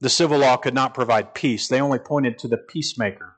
The 0.00 0.10
civil 0.10 0.38
law 0.38 0.58
could 0.58 0.74
not 0.74 0.92
provide 0.92 1.32
peace. 1.32 1.66
They 1.66 1.80
only 1.80 1.98
pointed 1.98 2.38
to 2.40 2.48
the 2.48 2.58
peacemaker. 2.58 3.35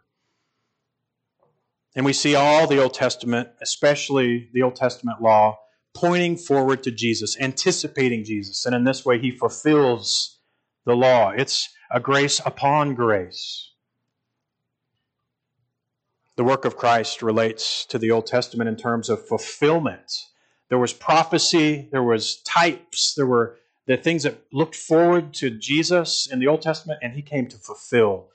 And 1.99 2.05
we 2.05 2.13
see 2.13 2.37
all 2.37 2.69
the 2.69 2.81
Old 2.81 2.95
Testament, 2.95 3.49
especially 3.61 4.51
the 4.53 4.63
Old 4.63 4.77
Testament 4.77 5.21
law, 5.21 5.59
pointing 5.95 6.37
forward 6.37 6.85
to 6.85 6.93
Jesus, 6.93 7.37
anticipating 7.41 8.23
Jesus. 8.23 8.65
And 8.65 8.73
in 8.73 8.85
this 8.85 9.05
way, 9.05 9.19
he 9.19 9.33
fulfills 9.33 10.39
the 10.87 10.95
law. 10.95 11.31
It's 11.31 11.69
a 11.91 11.99
grace 11.99 12.41
upon 12.47 12.95
grace. 12.95 13.73
The 16.37 16.45
work 16.45 16.65
of 16.65 16.77
Christ 16.77 17.21
relates 17.21 17.85
to 17.87 17.99
the 17.99 18.13
Old 18.13 18.27
Testament 18.29 18.69
in 18.69 18.77
terms 18.77 19.09
of 19.09 19.27
fulfillment. 19.27 20.13
There 20.69 20.79
was 20.79 20.93
prophecy, 20.93 21.89
there 21.91 22.05
was 22.05 22.37
types, 22.43 23.15
there 23.17 23.27
were 23.27 23.57
the 23.87 23.97
things 23.97 24.23
that 24.23 24.45
looked 24.53 24.77
forward 24.77 25.35
to 25.35 25.51
Jesus 25.51 26.29
in 26.31 26.39
the 26.39 26.47
Old 26.47 26.63
Testament, 26.63 27.01
and 27.03 27.15
he 27.15 27.23
came 27.23 27.49
to 27.49 27.57
fulfill. 27.57 28.29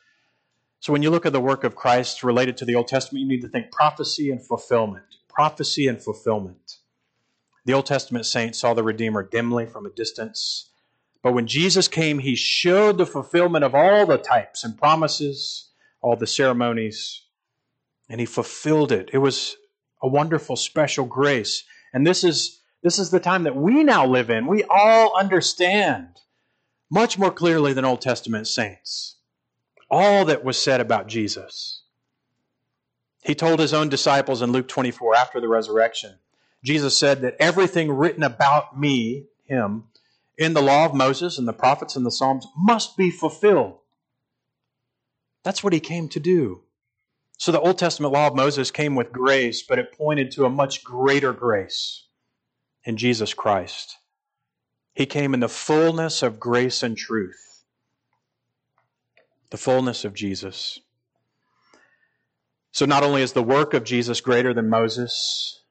So 0.84 0.92
when 0.92 1.02
you 1.02 1.12
look 1.12 1.26
at 1.26 1.32
the 1.32 1.40
work 1.40 1.64
of 1.64 1.78
Christ 1.78 2.26
related 2.26 2.58
to 2.58 2.66
the 2.66 2.76
Old 2.76 2.90
Testament, 2.90 3.22
you 3.22 3.28
need 3.30 3.40
to 3.44 3.48
think 3.48 3.72
prophecy 3.72 4.30
and 4.30 4.46
fulfillment. 4.46 5.06
Prophecy 5.30 5.88
and 5.88 6.04
fulfillment. 6.04 6.80
The 7.64 7.72
Old 7.72 7.86
Testament 7.86 8.26
saints 8.26 8.60
saw 8.60 8.74
the 8.74 8.84
Redeemer 8.84 9.24
dimly 9.24 9.66
from 9.66 9.86
a 9.86 9.92
distance. 9.92 10.72
But 11.22 11.34
when 11.34 11.48
Jesus 11.48 11.88
came, 11.88 12.20
he 12.20 12.36
showed 12.36 12.98
the 12.98 13.06
fulfillment 13.06 13.64
of 13.64 13.74
all 13.74 14.06
the 14.06 14.18
types 14.18 14.66
and 14.66 14.78
promises, 14.78 15.70
all 16.02 16.18
the 16.18 16.28
ceremonies, 16.28 17.22
and 18.10 18.20
he 18.20 18.26
fulfilled 18.26 18.92
it. 18.92 19.10
It 19.14 19.20
was 19.20 19.56
a 20.02 20.10
wonderful, 20.10 20.58
special 20.58 21.06
grace. 21.06 21.64
And 21.94 22.06
this 22.06 22.26
is, 22.26 22.60
this 22.82 23.00
is 23.00 23.10
the 23.10 23.22
time 23.22 23.44
that 23.44 23.56
we 23.56 23.86
now 23.86 24.06
live 24.06 24.30
in. 24.30 24.48
We 24.48 24.66
all 24.70 25.18
understand 25.18 26.10
much 26.92 27.18
more 27.18 27.32
clearly 27.32 27.72
than 27.72 27.86
Old 27.86 28.02
Testament 28.02 28.50
saints 28.50 29.16
all 29.90 30.26
that 30.26 30.44
was 30.44 30.58
said 30.58 30.82
about 30.82 31.08
Jesus. 31.08 31.84
He 33.24 33.36
told 33.36 33.60
his 33.60 33.74
own 33.74 33.90
disciples 33.90 34.42
in 34.42 34.52
Luke 34.52 34.68
24 34.68 35.16
after 35.16 35.40
the 35.40 35.48
resurrection, 35.48 36.20
Jesus 36.64 36.98
said 36.98 37.22
that 37.22 37.36
everything 37.40 37.92
written 37.92 38.24
about 38.24 38.78
me, 38.80 39.28
him, 39.46 39.86
in 40.38 40.54
the 40.54 40.62
law 40.62 40.86
of 40.86 40.94
Moses 40.94 41.38
and 41.38 41.48
the 41.48 41.54
prophets 41.54 41.96
and 41.96 42.06
the 42.06 42.12
Psalms 42.12 42.48
must 42.58 42.98
be 42.98 43.12
fulfilled. 43.12 43.78
That's 45.44 45.64
what 45.64 45.74
he 45.74 45.80
came 45.80 46.10
to 46.10 46.20
do. 46.20 46.62
So 47.38 47.52
the 47.52 47.60
Old 47.60 47.78
Testament 47.78 48.14
law 48.14 48.28
of 48.28 48.36
Moses 48.36 48.72
came 48.72 48.96
with 48.96 49.12
grace, 49.12 49.62
but 49.62 49.80
it 49.80 49.98
pointed 49.98 50.32
to 50.32 50.46
a 50.46 50.50
much 50.50 50.84
greater 50.84 51.34
grace 51.34 52.06
in 52.86 52.98
Jesus 52.98 53.34
Christ. 53.34 53.98
He 54.94 55.06
came 55.06 55.34
in 55.34 55.40
the 55.40 55.50
fullness 55.50 56.24
of 56.24 56.40
grace 56.40 56.84
and 56.84 56.96
truth, 56.96 57.53
the 59.54 59.58
fullness 59.58 60.04
of 60.04 60.16
Jesus. 60.16 60.80
So 62.72 62.88
not 62.88 63.04
only 63.04 63.22
is 63.22 63.34
the 63.34 63.44
work 63.44 63.76
of 63.76 63.84
Jesus 63.84 64.20
greater 64.20 64.52
than 64.52 64.68
Moses, 64.68 65.62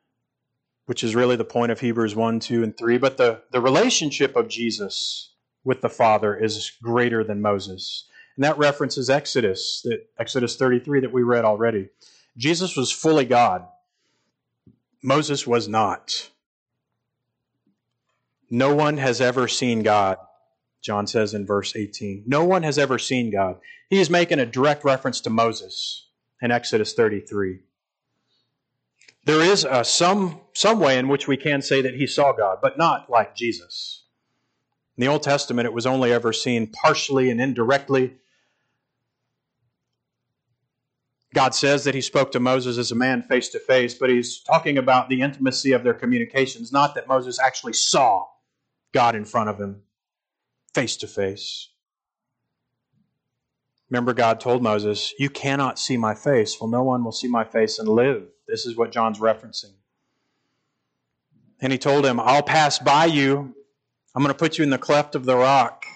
which 0.87 1.03
is 1.03 1.17
really 1.17 1.35
the 1.35 1.45
point 1.45 1.73
of 1.73 1.81
Hebrews 1.81 2.15
1, 2.15 2.39
2, 2.39 2.63
and 2.63 2.79
3. 2.79 2.99
But 2.99 3.17
the, 3.17 3.43
the 3.51 3.61
relationship 3.61 4.37
of 4.37 4.47
Jesus 4.47 5.35
with 5.65 5.81
the 5.81 5.89
Father 5.89 6.37
is 6.37 6.71
greater 6.81 7.25
than 7.25 7.43
Moses. 7.43 8.09
And 8.37 8.45
that 8.45 8.57
references 8.57 9.11
Exodus, 9.11 9.83
that 9.83 10.07
Exodus 10.17 10.55
33 10.55 11.01
that 11.01 11.13
we 11.13 11.25
read 11.25 11.45
already. 11.45 11.89
Jesus 12.37 12.77
was 12.77 12.93
fully 12.93 13.25
God. 13.25 13.67
Moses 15.03 15.45
was 15.45 15.67
not. 15.67 16.31
No 18.49 18.77
one 18.77 18.99
has 18.99 19.21
ever 19.21 19.49
seen 19.49 19.83
God, 19.83 20.19
John 20.83 21.07
says 21.07 21.33
in 21.33 21.47
verse 21.47 21.75
18. 21.77 22.25
No 22.27 22.45
one 22.45 22.63
has 22.65 22.79
ever 22.79 22.99
seen 22.99 23.31
God. 23.31 23.59
He 23.89 24.01
is 24.01 24.11
making 24.11 24.41
a 24.41 24.47
direct 24.47 24.85
reference 24.85 25.21
to 25.23 25.31
Moses 25.31 26.09
in 26.41 26.51
Exodus 26.51 26.93
33 26.95 27.61
there 29.25 29.41
is 29.41 29.65
uh, 29.65 29.85
some, 29.85 30.41
some 30.53 30.81
way 30.81 30.99
in 30.99 31.09
which 31.09 31.29
we 31.29 31.37
can 31.37 31.63
say 31.63 31.83
that 31.83 31.95
he 31.95 32.07
saw 32.07 32.33
God, 32.33 32.59
but 32.61 32.77
not 32.77 33.09
like 33.09 33.37
Jesus. 33.37 34.05
In 34.97 35.03
the 35.03 35.09
Old 35.09 35.23
Testament, 35.23 35.67
it 35.67 35.73
was 35.73 35.87
only 35.87 36.13
ever 36.13 36.33
seen 36.33 36.67
partially 36.67 37.31
and 37.31 37.41
indirectly. 37.41 38.15
God 41.35 41.55
says 41.55 41.85
that 41.85 41.95
he 41.95 42.03
spoke 42.03 42.33
to 42.33 42.41
Moses 42.41 42.77
as 42.77 42.91
a 42.91 42.97
man 42.97 43.23
face 43.23 43.49
to 43.51 43.59
face, 43.59 43.95
but 43.95 44.11
he's 44.11 44.41
talking 44.41 44.77
about 44.77 45.09
the 45.09 45.23
intimacy 45.23 45.73
of 45.73 45.83
their 45.83 45.95
communications, 45.95 46.73
not 46.73 46.95
that 46.95 47.09
Moses 47.09 47.39
actually 47.39 47.73
saw 47.73 48.27
God 48.93 49.15
in 49.15 49.25
front 49.25 49.49
of 49.49 49.59
him 49.59 49.83
face 50.75 50.97
to 50.99 51.07
face. 51.07 51.69
Remember, 53.91 54.15
God 54.15 54.41
told 54.41 54.63
Moses, 54.63 55.13
You 55.19 55.29
cannot 55.29 55.79
see 55.79 55.97
my 55.97 56.15
face. 56.15 56.59
Well, 56.61 56.71
no 56.71 56.83
one 56.83 57.05
will 57.05 57.13
see 57.13 57.29
my 57.29 57.45
face 57.45 57.79
and 57.79 57.89
live. 57.89 58.25
This 58.49 58.65
is 58.65 58.77
what 58.77 58.91
John's 58.91 59.19
referencing. 59.19 59.73
And 61.61 61.73
he 61.73 61.79
told 61.79 62.05
him, 62.05 62.19
I'll 62.19 62.43
pass 62.43 62.79
by 62.79 63.05
you. 63.05 63.55
I'm 64.15 64.23
going 64.23 64.35
to 64.35 64.39
put 64.39 64.59
you 64.59 64.65
in 64.65 64.71
the 64.71 64.79
cleft 64.79 65.15
of 65.15 65.25
the 65.25 65.37
rock, 65.37 65.87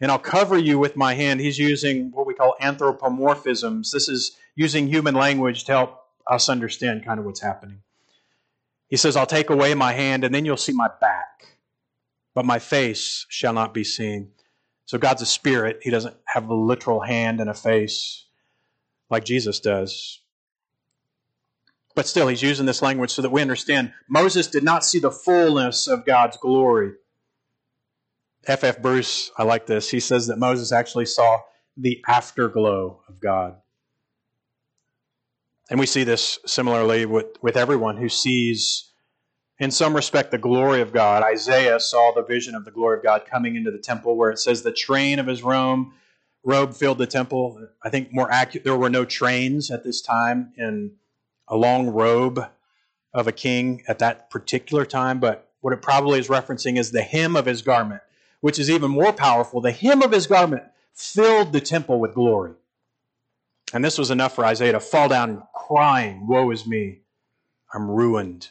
and 0.00 0.10
I'll 0.10 0.18
cover 0.18 0.58
you 0.58 0.78
with 0.78 0.96
my 0.96 1.14
hand. 1.14 1.40
He's 1.40 1.58
using 1.58 2.12
what 2.12 2.26
we 2.26 2.34
call 2.34 2.54
anthropomorphisms. 2.60 3.90
This 3.90 4.08
is 4.08 4.36
using 4.54 4.86
human 4.86 5.14
language 5.14 5.64
to 5.64 5.72
help 5.72 6.04
us 6.28 6.48
understand 6.48 7.04
kind 7.04 7.18
of 7.18 7.26
what's 7.26 7.40
happening. 7.40 7.80
He 8.88 8.96
says, 8.96 9.16
I'll 9.16 9.26
take 9.26 9.50
away 9.50 9.74
my 9.74 9.92
hand, 9.92 10.22
and 10.22 10.34
then 10.34 10.44
you'll 10.44 10.56
see 10.56 10.72
my 10.72 10.88
back, 11.00 11.55
but 12.36 12.44
my 12.44 12.58
face 12.58 13.24
shall 13.30 13.54
not 13.54 13.72
be 13.72 13.82
seen. 13.82 14.30
So 14.84 14.98
God's 14.98 15.22
a 15.22 15.26
spirit. 15.26 15.78
He 15.80 15.90
doesn't 15.90 16.16
have 16.26 16.50
a 16.50 16.54
literal 16.54 17.00
hand 17.00 17.40
and 17.40 17.48
a 17.48 17.54
face 17.54 18.26
like 19.08 19.24
Jesus 19.24 19.58
does. 19.58 20.20
But 21.94 22.06
still, 22.06 22.28
he's 22.28 22.42
using 22.42 22.66
this 22.66 22.82
language 22.82 23.10
so 23.10 23.22
that 23.22 23.32
we 23.32 23.40
understand 23.40 23.94
Moses 24.06 24.48
did 24.48 24.62
not 24.62 24.84
see 24.84 24.98
the 24.98 25.10
fullness 25.10 25.88
of 25.88 26.04
God's 26.04 26.36
glory. 26.36 26.92
F. 28.46 28.64
F. 28.64 28.82
Bruce, 28.82 29.30
I 29.38 29.44
like 29.44 29.64
this. 29.64 29.90
He 29.90 29.98
says 29.98 30.26
that 30.26 30.38
Moses 30.38 30.72
actually 30.72 31.06
saw 31.06 31.38
the 31.74 32.04
afterglow 32.06 33.00
of 33.08 33.18
God. 33.18 33.56
And 35.70 35.80
we 35.80 35.86
see 35.86 36.04
this 36.04 36.38
similarly 36.44 37.06
with, 37.06 37.28
with 37.40 37.56
everyone 37.56 37.96
who 37.96 38.10
sees 38.10 38.92
in 39.58 39.70
some 39.70 39.94
respect, 39.94 40.30
the 40.30 40.38
glory 40.38 40.80
of 40.80 40.92
God. 40.92 41.22
Isaiah 41.22 41.80
saw 41.80 42.12
the 42.12 42.22
vision 42.22 42.54
of 42.54 42.64
the 42.64 42.70
glory 42.70 42.98
of 42.98 43.02
God 43.02 43.22
coming 43.30 43.56
into 43.56 43.70
the 43.70 43.78
temple, 43.78 44.16
where 44.16 44.30
it 44.30 44.38
says 44.38 44.62
the 44.62 44.72
train 44.72 45.18
of 45.18 45.26
his 45.26 45.42
robe, 45.42 45.88
robe 46.44 46.74
filled 46.74 46.98
the 46.98 47.06
temple. 47.06 47.68
I 47.82 47.88
think 47.88 48.12
more 48.12 48.30
accurate, 48.30 48.64
there 48.64 48.76
were 48.76 48.90
no 48.90 49.04
trains 49.04 49.70
at 49.70 49.84
this 49.84 50.00
time 50.02 50.52
in 50.56 50.92
a 51.48 51.56
long 51.56 51.88
robe 51.88 52.40
of 53.14 53.26
a 53.26 53.32
king 53.32 53.82
at 53.88 53.98
that 54.00 54.30
particular 54.30 54.84
time, 54.84 55.20
but 55.20 55.50
what 55.60 55.72
it 55.72 55.80
probably 55.80 56.18
is 56.18 56.28
referencing 56.28 56.78
is 56.78 56.90
the 56.90 57.02
hem 57.02 57.34
of 57.34 57.46
his 57.46 57.62
garment, 57.62 58.02
which 58.40 58.58
is 58.58 58.68
even 58.68 58.90
more 58.90 59.12
powerful. 59.12 59.60
The 59.60 59.72
hem 59.72 60.02
of 60.02 60.12
his 60.12 60.26
garment 60.26 60.64
filled 60.92 61.52
the 61.52 61.60
temple 61.60 61.98
with 61.98 62.14
glory. 62.14 62.52
And 63.72 63.84
this 63.84 63.98
was 63.98 64.10
enough 64.10 64.34
for 64.34 64.44
Isaiah 64.44 64.72
to 64.72 64.80
fall 64.80 65.08
down 65.08 65.42
crying, 65.54 66.26
Woe 66.26 66.50
is 66.50 66.66
me! 66.66 67.00
I'm 67.74 67.90
ruined. 67.90 68.50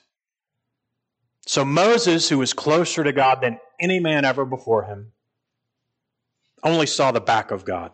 So 1.46 1.64
Moses, 1.64 2.30
who 2.30 2.40
was 2.40 2.54
closer 2.54 3.04
to 3.04 3.12
God 3.12 3.42
than 3.42 3.60
any 3.80 4.00
man 4.00 4.26
ever 4.26 4.46
before 4.46 4.84
him, 4.84 5.12
only 6.64 6.88
saw 6.88 7.12
the 7.12 7.22
back 7.22 7.52
of 7.52 7.66
God. 7.66 7.92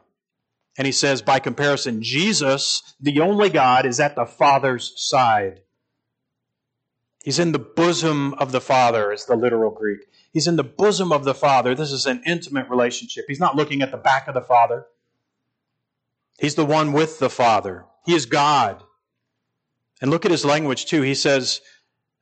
And 0.78 0.86
he 0.86 0.94
says, 0.94 1.22
by 1.22 1.40
comparison, 1.40 2.02
Jesus, 2.02 2.96
the 3.00 3.20
only 3.20 3.50
God, 3.50 3.86
is 3.86 4.00
at 4.00 4.16
the 4.16 4.26
Father's 4.26 4.94
side. 4.96 5.62
He's 7.24 7.40
in 7.40 7.52
the 7.52 7.60
bosom 7.60 8.34
of 8.36 8.54
the 8.54 8.62
Father, 8.62 9.12
is 9.12 9.26
the 9.26 9.36
literal 9.36 9.72
Greek. 9.72 10.00
He's 10.32 10.48
in 10.48 10.56
the 10.56 10.64
bosom 10.64 11.12
of 11.12 11.26
the 11.26 11.36
Father. 11.36 11.76
This 11.76 11.92
is 11.92 12.06
an 12.06 12.24
intimate 12.26 12.70
relationship. 12.70 13.26
He's 13.28 13.40
not 13.40 13.58
looking 13.58 13.82
at 13.82 13.92
the 13.92 13.98
back 13.98 14.30
of 14.30 14.34
the 14.34 14.42
Father. 14.42 14.86
He's 16.40 16.56
the 16.56 16.66
one 16.66 16.94
with 16.94 17.20
the 17.20 17.30
Father. 17.30 17.86
He 18.06 18.16
is 18.16 18.26
God. 18.26 18.82
And 20.02 20.10
look 20.10 20.26
at 20.26 20.32
his 20.32 20.46
language, 20.46 20.86
too. 20.86 21.02
He 21.02 21.14
says, 21.14 21.60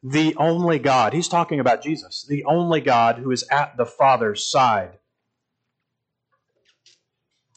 the 0.01 0.35
only 0.37 0.79
God. 0.79 1.13
He's 1.13 1.27
talking 1.27 1.59
about 1.59 1.83
Jesus, 1.83 2.25
the 2.27 2.43
only 2.45 2.81
God 2.81 3.17
who 3.17 3.31
is 3.31 3.43
at 3.51 3.77
the 3.77 3.85
Father's 3.85 4.49
side. 4.49 4.97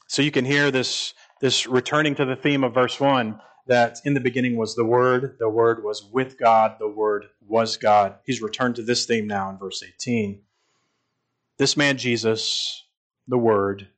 So 0.08 0.22
you 0.22 0.30
can 0.30 0.44
hear 0.44 0.70
this, 0.70 1.14
this 1.40 1.66
returning 1.66 2.14
to 2.16 2.24
the 2.24 2.36
theme 2.36 2.64
of 2.64 2.74
verse 2.74 3.00
1 3.00 3.40
that 3.66 3.98
in 4.04 4.14
the 4.14 4.20
beginning 4.20 4.56
was 4.56 4.74
the 4.74 4.84
Word, 4.84 5.36
the 5.38 5.48
Word 5.48 5.84
was 5.84 6.04
with 6.04 6.38
God, 6.38 6.76
the 6.78 6.88
Word 6.88 7.26
was 7.46 7.76
God. 7.76 8.16
He's 8.24 8.42
returned 8.42 8.76
to 8.76 8.82
this 8.82 9.06
theme 9.06 9.26
now 9.26 9.48
in 9.50 9.58
verse 9.58 9.82
18. 9.82 10.42
This 11.58 11.76
man, 11.76 11.96
Jesus, 11.96 12.84
the 13.28 13.38
Word, 13.38 13.88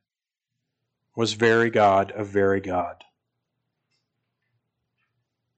was 1.15 1.33
very 1.33 1.69
God 1.69 2.11
of 2.11 2.27
very 2.27 2.61
God. 2.61 3.04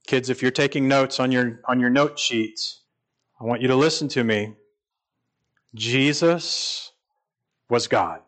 Kids, 0.08 0.30
if 0.30 0.42
you're 0.42 0.52
taking 0.52 0.88
notes 0.88 1.20
on 1.20 1.32
your, 1.32 1.60
on 1.68 1.80
your 1.80 1.90
note 1.90 2.18
sheets, 2.18 2.82
I 3.40 3.44
want 3.44 3.62
you 3.62 3.68
to 3.68 3.76
listen 3.76 4.08
to 4.10 4.24
me. 4.24 4.56
Jesus 5.76 6.94
was 7.70 7.88
God. 7.88 8.22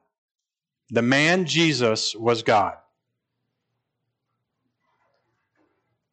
The 0.90 1.02
man 1.02 1.46
Jesus 1.46 2.16
was 2.16 2.44
God. 2.44 2.76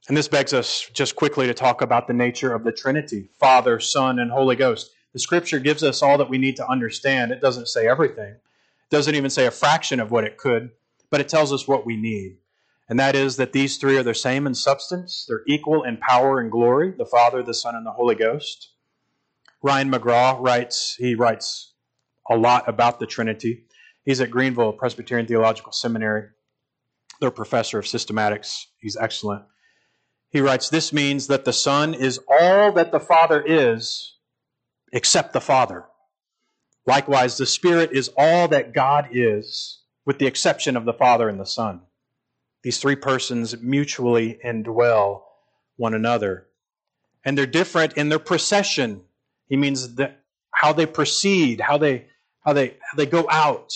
And 0.09 0.17
this 0.17 0.29
begs 0.29 0.53
us 0.53 0.89
just 0.93 1.17
quickly 1.17 1.49
to 1.49 1.55
talk 1.55 1.83
about 1.83 2.07
the 2.07 2.15
nature 2.15 2.55
of 2.55 2.63
the 2.63 2.71
Trinity 2.71 3.29
Father, 3.41 3.81
Son, 3.81 4.21
and 4.21 4.31
Holy 4.31 4.55
Ghost. 4.55 4.93
The 5.13 5.19
scripture 5.19 5.59
gives 5.59 5.83
us 5.83 6.01
all 6.01 6.17
that 6.19 6.31
we 6.31 6.39
need 6.39 6.55
to 6.57 6.71
understand. 6.71 7.33
It 7.33 7.41
doesn't 7.41 7.67
say 7.67 7.89
everything, 7.89 8.35
it 8.35 8.91
doesn't 8.91 9.17
even 9.17 9.31
say 9.31 9.47
a 9.47 9.51
fraction 9.51 9.99
of 9.99 10.13
what 10.13 10.23
it 10.23 10.37
could, 10.37 10.71
but 11.11 11.21
it 11.21 11.29
tells 11.29 11.53
us 11.53 11.67
what 11.67 11.85
we 11.85 11.97
need. 11.97 12.37
And 12.89 12.99
that 13.01 13.17
is 13.17 13.37
that 13.37 13.53
these 13.53 13.79
three 13.79 13.99
are 13.99 14.03
the 14.03 14.15
same 14.15 14.47
in 14.47 14.55
substance, 14.55 15.27
they're 15.29 15.43
equal 15.47 15.83
in 15.83 15.97
power 15.97 16.39
and 16.39 16.51
glory 16.51 16.95
the 16.97 17.05
Father, 17.05 17.43
the 17.43 17.55
Son, 17.55 17.75
and 17.75 17.85
the 17.85 17.93
Holy 17.93 18.15
Ghost. 18.15 18.73
Ryan 19.63 19.91
McGraw 19.91 20.41
writes, 20.41 20.95
he 20.99 21.15
writes 21.15 21.75
a 22.31 22.37
lot 22.37 22.69
about 22.69 23.01
the 23.01 23.07
Trinity. 23.07 23.65
He's 24.05 24.21
at 24.21 24.31
Greenville 24.31 24.73
Presbyterian 24.73 25.27
Theological 25.27 25.73
Seminary. 25.73 26.29
They're 27.21 27.31
professor 27.31 27.79
of 27.79 27.87
systematics. 27.87 28.67
He's 28.79 28.97
excellent. 28.97 29.45
He 30.31 30.41
writes, 30.41 30.69
This 30.69 30.93
means 30.93 31.27
that 31.29 31.45
the 31.45 31.53
Son 31.53 31.95
is 31.95 32.21
all 32.29 32.73
that 32.73 32.93
the 32.93 33.01
Father 33.01 33.43
is, 33.45 34.17
except 34.93 35.33
the 35.33 35.41
Father. 35.41 35.87
Likewise, 36.87 37.37
the 37.37 37.47
Spirit 37.47 37.91
is 37.93 38.11
all 38.17 38.47
that 38.49 38.73
God 38.73 39.09
is, 39.13 39.81
with 40.05 40.19
the 40.19 40.27
exception 40.27 40.77
of 40.77 40.85
the 40.85 40.93
Father 40.93 41.29
and 41.29 41.41
the 41.41 41.47
Son. 41.47 41.81
These 42.67 42.81
three 42.81 42.97
persons 42.97 43.57
mutually 43.63 44.41
indwell 44.45 45.23
one 45.77 45.95
another. 45.95 46.49
And 47.25 47.39
they're 47.39 47.47
different 47.47 47.93
in 47.93 48.09
their 48.09 48.19
procession. 48.19 49.03
He 49.49 49.57
means 49.57 49.89
how 50.51 50.73
they 50.73 50.87
proceed, 50.87 51.61
how 51.61 51.79
they 51.79 52.09
how 52.45 52.55
they 52.55 52.77
how 52.83 52.97
they 52.97 53.07
go 53.07 53.25
out. 53.31 53.73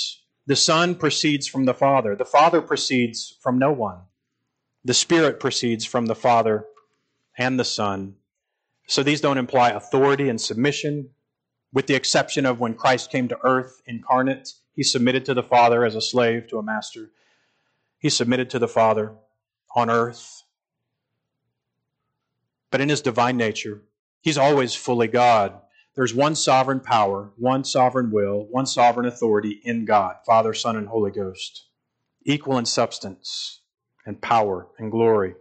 The 0.46 0.56
Son 0.56 0.96
proceeds 0.96 1.46
from 1.46 1.66
the 1.66 1.72
Father. 1.72 2.16
The 2.16 2.24
Father 2.24 2.60
proceeds 2.60 3.36
from 3.40 3.60
no 3.60 3.70
one. 3.70 4.00
The 4.84 4.92
Spirit 4.92 5.38
proceeds 5.38 5.84
from 5.84 6.06
the 6.06 6.16
Father 6.16 6.64
and 7.38 7.60
the 7.60 7.64
Son. 7.64 8.16
So 8.88 9.04
these 9.04 9.20
don't 9.20 9.38
imply 9.38 9.70
authority 9.70 10.28
and 10.28 10.40
submission, 10.40 11.10
with 11.72 11.86
the 11.86 11.94
exception 11.94 12.44
of 12.44 12.58
when 12.58 12.74
Christ 12.74 13.12
came 13.12 13.28
to 13.28 13.38
earth 13.44 13.82
incarnate. 13.86 14.54
He 14.74 14.82
submitted 14.82 15.24
to 15.26 15.34
the 15.34 15.44
Father 15.44 15.84
as 15.84 15.94
a 15.94 16.00
slave 16.00 16.48
to 16.48 16.58
a 16.58 16.62
master. 16.64 17.12
He 18.00 18.08
submitted 18.08 18.50
to 18.50 18.58
the 18.58 18.66
Father 18.66 19.12
on 19.76 19.90
earth. 19.90 20.42
But 22.70 22.80
in 22.80 22.88
his 22.88 23.02
divine 23.02 23.36
nature, 23.36 23.82
he's 24.22 24.38
always 24.38 24.74
fully 24.74 25.06
God. 25.06 25.60
There's 25.94 26.14
one 26.14 26.34
sovereign 26.34 26.80
power, 26.80 27.30
one 27.36 27.62
sovereign 27.62 28.10
will, 28.10 28.46
one 28.50 28.64
sovereign 28.64 29.06
authority 29.06 29.60
in 29.64 29.84
God, 29.84 30.16
Father, 30.24 30.54
Son, 30.54 30.76
and 30.76 30.88
Holy 30.88 31.10
Ghost, 31.10 31.66
equal 32.24 32.56
in 32.56 32.64
substance 32.64 33.60
and 34.06 34.20
power 34.20 34.68
and 34.78 34.90
glory. 34.90 35.34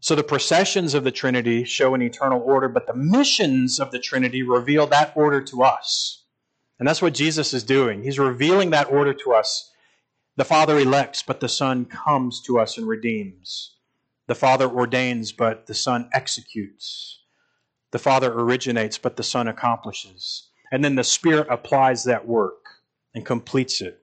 So 0.00 0.14
the 0.14 0.24
processions 0.24 0.94
of 0.94 1.04
the 1.04 1.12
Trinity 1.12 1.64
show 1.64 1.94
an 1.94 2.02
eternal 2.02 2.42
order, 2.42 2.68
but 2.68 2.86
the 2.86 2.94
missions 2.94 3.80
of 3.80 3.92
the 3.92 4.00
Trinity 4.00 4.42
reveal 4.42 4.86
that 4.88 5.12
order 5.16 5.40
to 5.40 5.62
us. 5.62 6.24
And 6.78 6.86
that's 6.86 7.00
what 7.00 7.14
Jesus 7.14 7.54
is 7.54 7.62
doing. 7.62 8.02
He's 8.02 8.18
revealing 8.18 8.70
that 8.70 8.90
order 8.90 9.14
to 9.14 9.32
us 9.32 9.70
the 10.36 10.44
Father 10.44 10.78
elects, 10.78 11.22
but 11.22 11.40
the 11.40 11.48
Son 11.48 11.84
comes 11.84 12.40
to 12.42 12.58
us 12.58 12.78
and 12.78 12.88
redeems. 12.88 13.76
The 14.28 14.34
Father 14.34 14.68
ordains, 14.68 15.32
but 15.32 15.66
the 15.66 15.74
Son 15.74 16.08
executes. 16.12 17.20
The 17.90 17.98
Father 17.98 18.32
originates, 18.32 18.96
but 18.96 19.16
the 19.16 19.22
Son 19.22 19.46
accomplishes. 19.46 20.48
And 20.70 20.82
then 20.82 20.94
the 20.94 21.04
Spirit 21.04 21.48
applies 21.50 22.04
that 22.04 22.26
work 22.26 22.64
and 23.14 23.26
completes 23.26 23.82
it. 23.82 23.98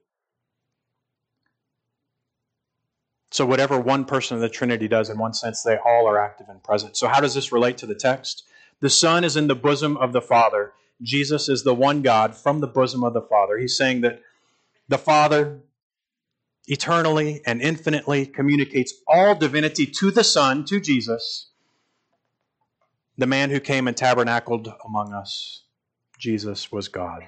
So, 3.31 3.45
whatever 3.45 3.79
one 3.79 4.05
person 4.05 4.35
of 4.35 4.41
the 4.41 4.49
Trinity 4.49 4.87
does, 4.87 5.09
in 5.09 5.17
one 5.17 5.33
sense, 5.33 5.63
they 5.63 5.77
all 5.77 6.07
are 6.07 6.19
active 6.19 6.47
and 6.49 6.63
present. 6.63 6.97
So, 6.97 7.07
how 7.07 7.19
does 7.19 7.33
this 7.33 7.51
relate 7.51 7.77
to 7.79 7.85
the 7.85 7.95
text? 7.95 8.43
The 8.81 8.89
Son 8.89 9.23
is 9.23 9.35
in 9.35 9.47
the 9.47 9.55
bosom 9.55 9.97
of 9.97 10.13
the 10.13 10.21
Father. 10.21 10.73
Jesus 11.01 11.47
is 11.47 11.63
the 11.63 11.73
one 11.73 12.01
God 12.01 12.35
from 12.35 12.59
the 12.59 12.67
bosom 12.67 13.03
of 13.03 13.13
the 13.13 13.21
Father. 13.21 13.57
He's 13.57 13.77
saying 13.77 14.01
that 14.01 14.21
the 14.87 14.97
Father 14.97 15.59
eternally 16.69 17.41
and 17.45 17.61
infinitely 17.61 18.25
communicates 18.25 18.93
all 19.07 19.35
divinity 19.35 19.85
to 19.85 20.11
the 20.11 20.23
Son, 20.23 20.63
to 20.65 20.79
Jesus, 20.79 21.49
the 23.17 23.27
man 23.27 23.49
who 23.49 23.59
came 23.59 23.87
and 23.87 23.97
tabernacled 23.97 24.71
among 24.85 25.13
us. 25.13 25.63
Jesus 26.17 26.71
was 26.71 26.87
God. 26.87 27.23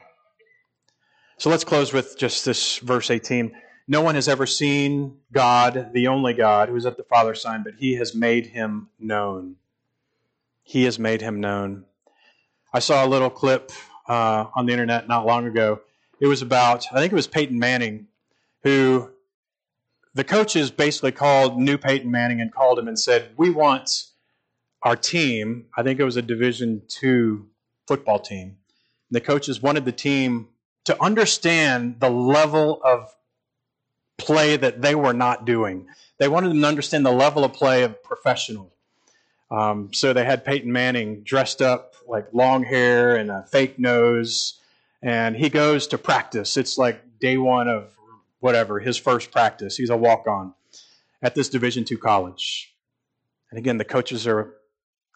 So 1.38 1.50
let's 1.50 1.64
close 1.64 1.92
with 1.92 2.18
just 2.18 2.46
this 2.46 2.78
verse 2.78 3.10
18. 3.10 3.52
No 3.88 4.02
one 4.02 4.16
has 4.16 4.28
ever 4.28 4.46
seen 4.46 5.18
God, 5.32 5.90
the 5.92 6.08
only 6.08 6.34
God, 6.34 6.70
who 6.70 6.76
is 6.76 6.86
at 6.86 6.98
the 6.98 7.04
Father's 7.04 7.42
side, 7.42 7.64
but 7.64 7.74
he 7.80 7.96
has 7.96 8.14
made 8.14 8.48
him 8.48 8.90
known. 9.00 9.56
He 10.64 10.84
has 10.84 11.00
made 11.00 11.22
him 11.22 11.42
known. 11.42 11.86
I 12.72 12.80
saw 12.80 13.04
a 13.04 13.08
little 13.08 13.30
clip 13.30 13.72
uh, 14.08 14.46
on 14.56 14.68
the 14.68 14.72
internet 14.72 15.08
not 15.08 15.26
long 15.26 15.48
ago. 15.48 15.82
It 16.20 16.28
was 16.28 16.44
about, 16.44 16.86
I 16.92 17.00
think 17.00 17.12
it 17.12 17.16
was 17.16 17.28
Peyton 17.28 17.58
Manning, 17.58 18.08
who 18.64 19.10
the 20.14 20.24
coaches 20.24 20.72
basically 20.72 21.12
called 21.12 21.60
new 21.60 21.78
Peyton 21.78 22.12
Manning 22.12 22.42
and 22.42 22.54
called 22.54 22.78
him 22.80 22.88
and 22.88 23.00
said, 23.00 23.30
"We 23.38 23.50
want 23.50 24.08
our 24.84 24.96
team. 24.96 25.68
I 25.78 25.84
think 25.84 26.00
it 26.00 26.04
was 26.04 26.18
a 26.18 26.22
Division 26.22 26.82
two 26.88 27.48
football 27.88 28.20
team. 28.20 28.58
The 29.10 29.22
coaches 29.22 29.62
wanted 29.62 29.86
the 29.86 29.92
team 29.92 30.50
to 30.86 31.02
understand 31.02 32.00
the 32.00 32.10
level 32.10 32.82
of 32.84 33.14
play 34.18 34.58
that 34.58 34.82
they 34.82 34.96
were 34.96 35.14
not 35.14 35.46
doing. 35.46 35.88
They 36.18 36.28
wanted 36.28 36.50
them 36.50 36.62
to 36.62 36.68
understand 36.68 37.06
the 37.06 37.12
level 37.12 37.44
of 37.44 37.54
play 37.54 37.84
of 37.84 38.02
professional. 38.04 38.72
Um, 39.50 39.94
so 39.94 40.14
they 40.14 40.24
had 40.24 40.46
Peyton 40.46 40.72
Manning 40.72 41.24
dressed 41.24 41.62
up 41.62 41.96
like 42.08 42.28
long 42.34 42.64
hair 42.64 43.16
and 43.16 43.30
a 43.30 43.44
fake 43.44 43.78
nose, 43.78 44.60
and 45.02 45.36
he 45.36 45.50
goes 45.50 45.88
to 45.88 45.98
practice. 45.98 46.58
It's 46.58 46.78
like 46.78 47.20
day 47.20 47.38
one 47.38 47.68
of 47.68 47.94
whatever, 48.42 48.80
his 48.80 48.98
first 48.98 49.32
practice. 49.32 49.78
He's 49.78 49.90
a 49.90 49.96
walk 49.96 50.28
on 50.28 50.54
at 51.22 51.34
this 51.34 51.48
Division 51.48 51.86
two 51.86 51.98
college. 51.98 52.76
And 53.50 53.58
again, 53.58 53.78
the 53.78 53.86
coaches 53.86 54.28
are 54.28 54.54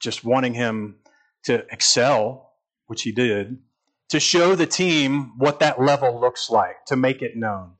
just 0.01 0.23
wanting 0.23 0.53
him 0.53 0.95
to 1.43 1.65
excel, 1.71 2.53
which 2.87 3.01
he 3.01 3.11
did, 3.11 3.57
to 4.09 4.19
show 4.19 4.55
the 4.55 4.65
team 4.65 5.37
what 5.37 5.59
that 5.59 5.81
level 5.81 6.19
looks 6.19 6.49
like, 6.49 6.85
to 6.85 6.95
make 6.95 7.21
it 7.21 7.35
known. 7.35 7.71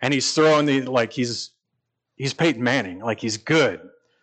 And 0.00 0.12
he's 0.12 0.32
throwing 0.32 0.66
the 0.66 0.82
like 0.82 1.12
he's 1.12 1.50
he's 2.16 2.34
Peyton 2.34 2.62
Manning, 2.62 3.00
like 3.00 3.20
he's 3.20 3.36
good. 3.36 3.80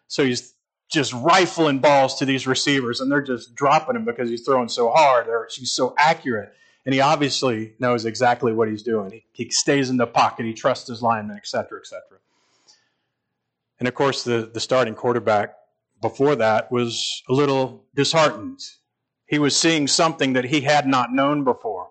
So 0.08 0.26
he's 0.26 0.54
just 0.92 1.14
rifling 1.14 1.80
balls 1.80 2.20
to 2.20 2.26
these 2.26 2.46
receivers, 2.46 3.00
and 3.00 3.12
they're 3.12 3.22
just 3.22 3.56
dropping 3.56 3.96
him 3.96 4.06
because 4.06 4.30
he's 4.30 4.44
throwing 4.44 4.68
so 4.68 4.92
hard 4.92 5.28
or 5.28 5.48
he's 5.50 5.72
so 5.72 5.96
accurate. 5.98 6.54
And 6.86 6.94
he 6.96 7.02
obviously 7.02 7.76
knows 7.80 8.06
exactly 8.06 8.54
what 8.54 8.68
he's 8.68 8.84
doing. 8.84 9.12
He, 9.12 9.26
he 9.32 9.50
stays 9.52 9.90
in 9.90 9.98
the 9.98 10.08
pocket, 10.08 10.46
he 10.46 10.54
trusts 10.54 10.88
his 10.88 11.02
linemen, 11.02 11.38
et 11.38 11.48
cetera, 11.48 11.80
et 11.80 11.86
cetera. 11.86 12.18
And 13.80 13.88
of 13.88 13.94
course, 13.94 14.24
the, 14.24 14.50
the 14.52 14.60
starting 14.60 14.96
quarterback 14.96 15.56
before 16.02 16.36
that 16.36 16.72
was 16.72 17.22
a 17.30 17.34
little 17.34 17.86
disheartened. 17.96 18.60
He 19.28 19.40
was 19.40 19.56
seeing 19.56 19.88
something 19.88 20.34
that 20.34 20.46
he 20.46 20.62
had 20.62 20.88
not 20.88 21.14
known 21.14 21.44
before. 21.44 21.90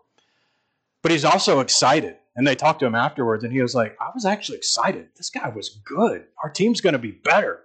But 1.03 1.13
he's 1.13 1.25
also 1.25 1.61
excited. 1.61 2.17
And 2.37 2.47
they 2.47 2.55
talked 2.55 2.81
to 2.81 2.87
him 2.87 2.95
afterwards, 2.95 3.45
and 3.45 3.53
he 3.53 3.61
was 3.61 3.75
like, 3.75 3.97
I 4.01 4.11
was 4.15 4.25
actually 4.25 4.59
excited. 4.59 5.09
This 5.17 5.31
guy 5.31 5.49
was 5.49 5.81
good. 5.85 6.27
Our 6.43 6.51
team's 6.51 6.81
going 6.81 6.93
to 6.93 6.99
be 6.99 7.11
better. 7.11 7.61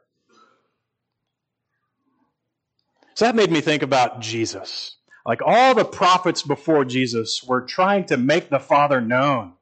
So 3.13 3.25
that 3.25 3.35
made 3.35 3.51
me 3.51 3.61
think 3.61 3.83
about 3.83 4.21
Jesus. 4.21 4.95
Like 5.25 5.41
all 5.43 5.73
the 5.73 5.85
prophets 5.85 6.43
before 6.43 6.85
Jesus 6.85 7.43
were 7.43 7.61
trying 7.61 8.05
to 8.05 8.17
make 8.17 8.49
the 8.49 8.59
Father 8.59 9.01
known. 9.01 9.53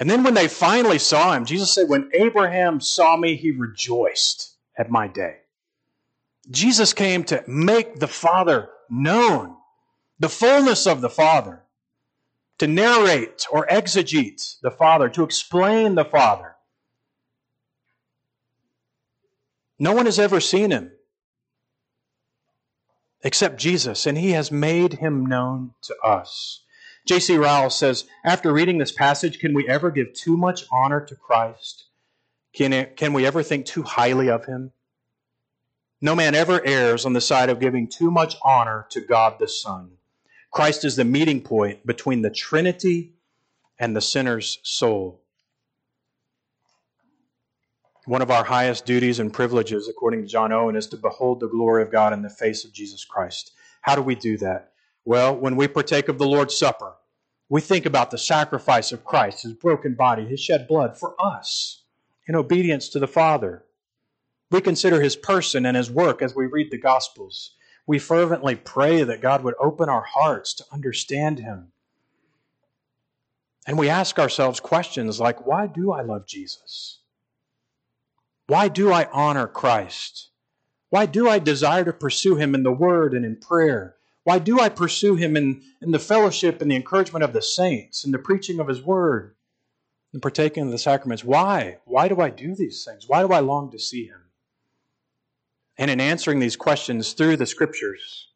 And 0.00 0.10
then 0.10 0.24
when 0.24 0.34
they 0.34 0.48
finally 0.48 0.98
saw 0.98 1.32
him, 1.32 1.44
Jesus 1.44 1.72
said, 1.72 1.88
When 1.88 2.10
Abraham 2.12 2.80
saw 2.80 3.16
me, 3.16 3.36
he 3.36 3.52
rejoiced 3.52 4.56
at 4.76 4.90
my 4.90 5.06
day. 5.06 5.36
Jesus 6.50 6.92
came 6.92 7.22
to 7.24 7.44
make 7.46 8.00
the 8.00 8.08
Father 8.08 8.70
known, 8.90 9.54
the 10.18 10.28
fullness 10.28 10.86
of 10.86 11.02
the 11.02 11.10
Father, 11.10 11.62
to 12.58 12.66
narrate 12.66 13.46
or 13.50 13.66
exegete 13.66 14.56
the 14.60 14.70
Father, 14.70 15.08
to 15.10 15.22
explain 15.22 15.94
the 15.94 16.04
Father. 16.04 16.56
No 19.78 19.92
one 19.92 20.06
has 20.06 20.18
ever 20.18 20.40
seen 20.40 20.70
him 20.70 20.90
except 23.22 23.58
Jesus, 23.58 24.06
and 24.06 24.18
he 24.18 24.32
has 24.32 24.50
made 24.50 24.94
him 24.94 25.26
known 25.26 25.74
to 25.82 25.96
us. 26.04 26.62
J.C. 27.06 27.36
Ryle 27.36 27.70
says, 27.70 28.04
after 28.24 28.52
reading 28.52 28.78
this 28.78 28.92
passage, 28.92 29.38
can 29.38 29.54
we 29.54 29.68
ever 29.68 29.90
give 29.90 30.12
too 30.12 30.36
much 30.36 30.64
honor 30.70 31.00
to 31.04 31.16
Christ? 31.16 31.86
Can, 32.52 32.72
it, 32.72 32.96
can 32.96 33.12
we 33.12 33.26
ever 33.26 33.42
think 33.42 33.66
too 33.66 33.82
highly 33.82 34.28
of 34.28 34.44
him? 34.44 34.72
No 36.00 36.14
man 36.14 36.34
ever 36.34 36.64
errs 36.64 37.06
on 37.06 37.12
the 37.12 37.20
side 37.20 37.48
of 37.48 37.60
giving 37.60 37.88
too 37.88 38.10
much 38.10 38.36
honor 38.44 38.86
to 38.90 39.00
God 39.00 39.38
the 39.38 39.48
Son. 39.48 39.92
Christ 40.50 40.84
is 40.84 40.96
the 40.96 41.04
meeting 41.04 41.40
point 41.40 41.86
between 41.86 42.22
the 42.22 42.30
Trinity 42.30 43.14
and 43.78 43.96
the 43.96 44.00
sinner's 44.00 44.58
soul. 44.62 45.21
One 48.04 48.22
of 48.22 48.32
our 48.32 48.42
highest 48.42 48.84
duties 48.84 49.20
and 49.20 49.32
privileges, 49.32 49.88
according 49.88 50.22
to 50.22 50.28
John 50.28 50.52
Owen, 50.52 50.74
is 50.74 50.88
to 50.88 50.96
behold 50.96 51.38
the 51.38 51.48
glory 51.48 51.82
of 51.82 51.92
God 51.92 52.12
in 52.12 52.22
the 52.22 52.28
face 52.28 52.64
of 52.64 52.72
Jesus 52.72 53.04
Christ. 53.04 53.52
How 53.82 53.94
do 53.94 54.02
we 54.02 54.16
do 54.16 54.36
that? 54.38 54.72
Well, 55.04 55.36
when 55.36 55.54
we 55.54 55.68
partake 55.68 56.08
of 56.08 56.18
the 56.18 56.26
Lord's 56.26 56.56
Supper, 56.56 56.94
we 57.48 57.60
think 57.60 57.86
about 57.86 58.10
the 58.10 58.18
sacrifice 58.18 58.90
of 58.90 59.04
Christ, 59.04 59.42
his 59.42 59.52
broken 59.52 59.94
body, 59.94 60.24
his 60.26 60.40
shed 60.40 60.66
blood 60.66 60.98
for 60.98 61.14
us 61.20 61.82
in 62.26 62.34
obedience 62.34 62.88
to 62.88 62.98
the 62.98 63.06
Father. 63.06 63.64
We 64.50 64.60
consider 64.60 65.00
his 65.00 65.14
person 65.14 65.64
and 65.64 65.76
his 65.76 65.90
work 65.90 66.22
as 66.22 66.34
we 66.34 66.46
read 66.46 66.70
the 66.70 66.78
Gospels. 66.78 67.54
We 67.86 68.00
fervently 68.00 68.56
pray 68.56 69.04
that 69.04 69.20
God 69.20 69.44
would 69.44 69.54
open 69.60 69.88
our 69.88 70.02
hearts 70.02 70.54
to 70.54 70.64
understand 70.72 71.38
him. 71.38 71.72
And 73.64 73.78
we 73.78 73.88
ask 73.88 74.18
ourselves 74.18 74.58
questions 74.58 75.20
like 75.20 75.46
why 75.46 75.68
do 75.68 75.92
I 75.92 76.02
love 76.02 76.26
Jesus? 76.26 76.98
Why 78.52 78.68
do 78.68 78.92
I 78.92 79.08
honor 79.14 79.46
Christ? 79.46 80.28
Why 80.90 81.06
do 81.06 81.26
I 81.26 81.38
desire 81.38 81.86
to 81.86 81.92
pursue 81.94 82.36
him 82.36 82.54
in 82.54 82.64
the 82.64 82.70
word 82.70 83.14
and 83.14 83.24
in 83.24 83.36
prayer? 83.36 83.96
Why 84.24 84.38
do 84.38 84.60
I 84.60 84.68
pursue 84.68 85.14
him 85.14 85.38
in, 85.38 85.62
in 85.80 85.90
the 85.90 85.98
fellowship 85.98 86.60
and 86.60 86.70
the 86.70 86.76
encouragement 86.76 87.24
of 87.24 87.32
the 87.32 87.40
saints 87.40 88.04
and 88.04 88.12
the 88.12 88.18
preaching 88.18 88.60
of 88.60 88.68
his 88.68 88.82
word 88.82 89.36
and 90.12 90.20
partaking 90.20 90.64
of 90.64 90.70
the 90.70 90.76
sacraments? 90.76 91.24
Why? 91.24 91.78
Why 91.86 92.08
do 92.08 92.20
I 92.20 92.28
do 92.28 92.54
these 92.54 92.84
things? 92.84 93.08
Why 93.08 93.22
do 93.22 93.32
I 93.32 93.40
long 93.40 93.70
to 93.70 93.78
see 93.78 94.04
him? 94.04 94.20
And 95.78 95.90
in 95.90 95.98
answering 95.98 96.38
these 96.38 96.54
questions 96.54 97.14
through 97.14 97.38
the 97.38 97.46
scriptures, 97.46 98.28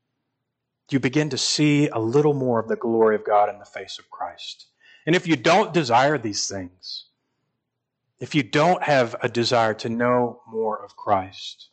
you 0.90 0.98
begin 0.98 1.28
to 1.28 1.36
see 1.36 1.88
a 1.88 1.98
little 1.98 2.32
more 2.32 2.58
of 2.58 2.68
the 2.68 2.76
glory 2.76 3.16
of 3.16 3.26
God 3.26 3.50
in 3.50 3.58
the 3.58 3.66
face 3.66 3.98
of 3.98 4.10
Christ. 4.10 4.68
And 5.04 5.14
if 5.14 5.26
you 5.26 5.36
don't 5.36 5.74
desire 5.74 6.16
these 6.16 6.48
things, 6.48 7.05
if 8.18 8.34
you 8.34 8.42
don't 8.42 8.82
have 8.82 9.14
a 9.22 9.28
desire 9.28 9.74
to 9.74 9.88
know 9.88 10.40
more 10.48 10.82
of 10.82 10.96
Christ, 10.96 11.68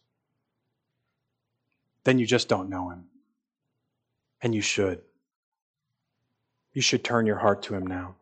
then 2.04 2.20
you 2.20 2.26
just 2.26 2.50
don't 2.50 2.70
know 2.70 2.90
Him. 2.90 3.06
And 4.42 4.54
you 4.54 4.62
should. 4.62 5.02
You 6.74 6.82
should 6.82 7.04
turn 7.04 7.26
your 7.26 7.40
heart 7.40 7.64
to 7.64 7.76
Him 7.76 7.88
now. 7.88 8.12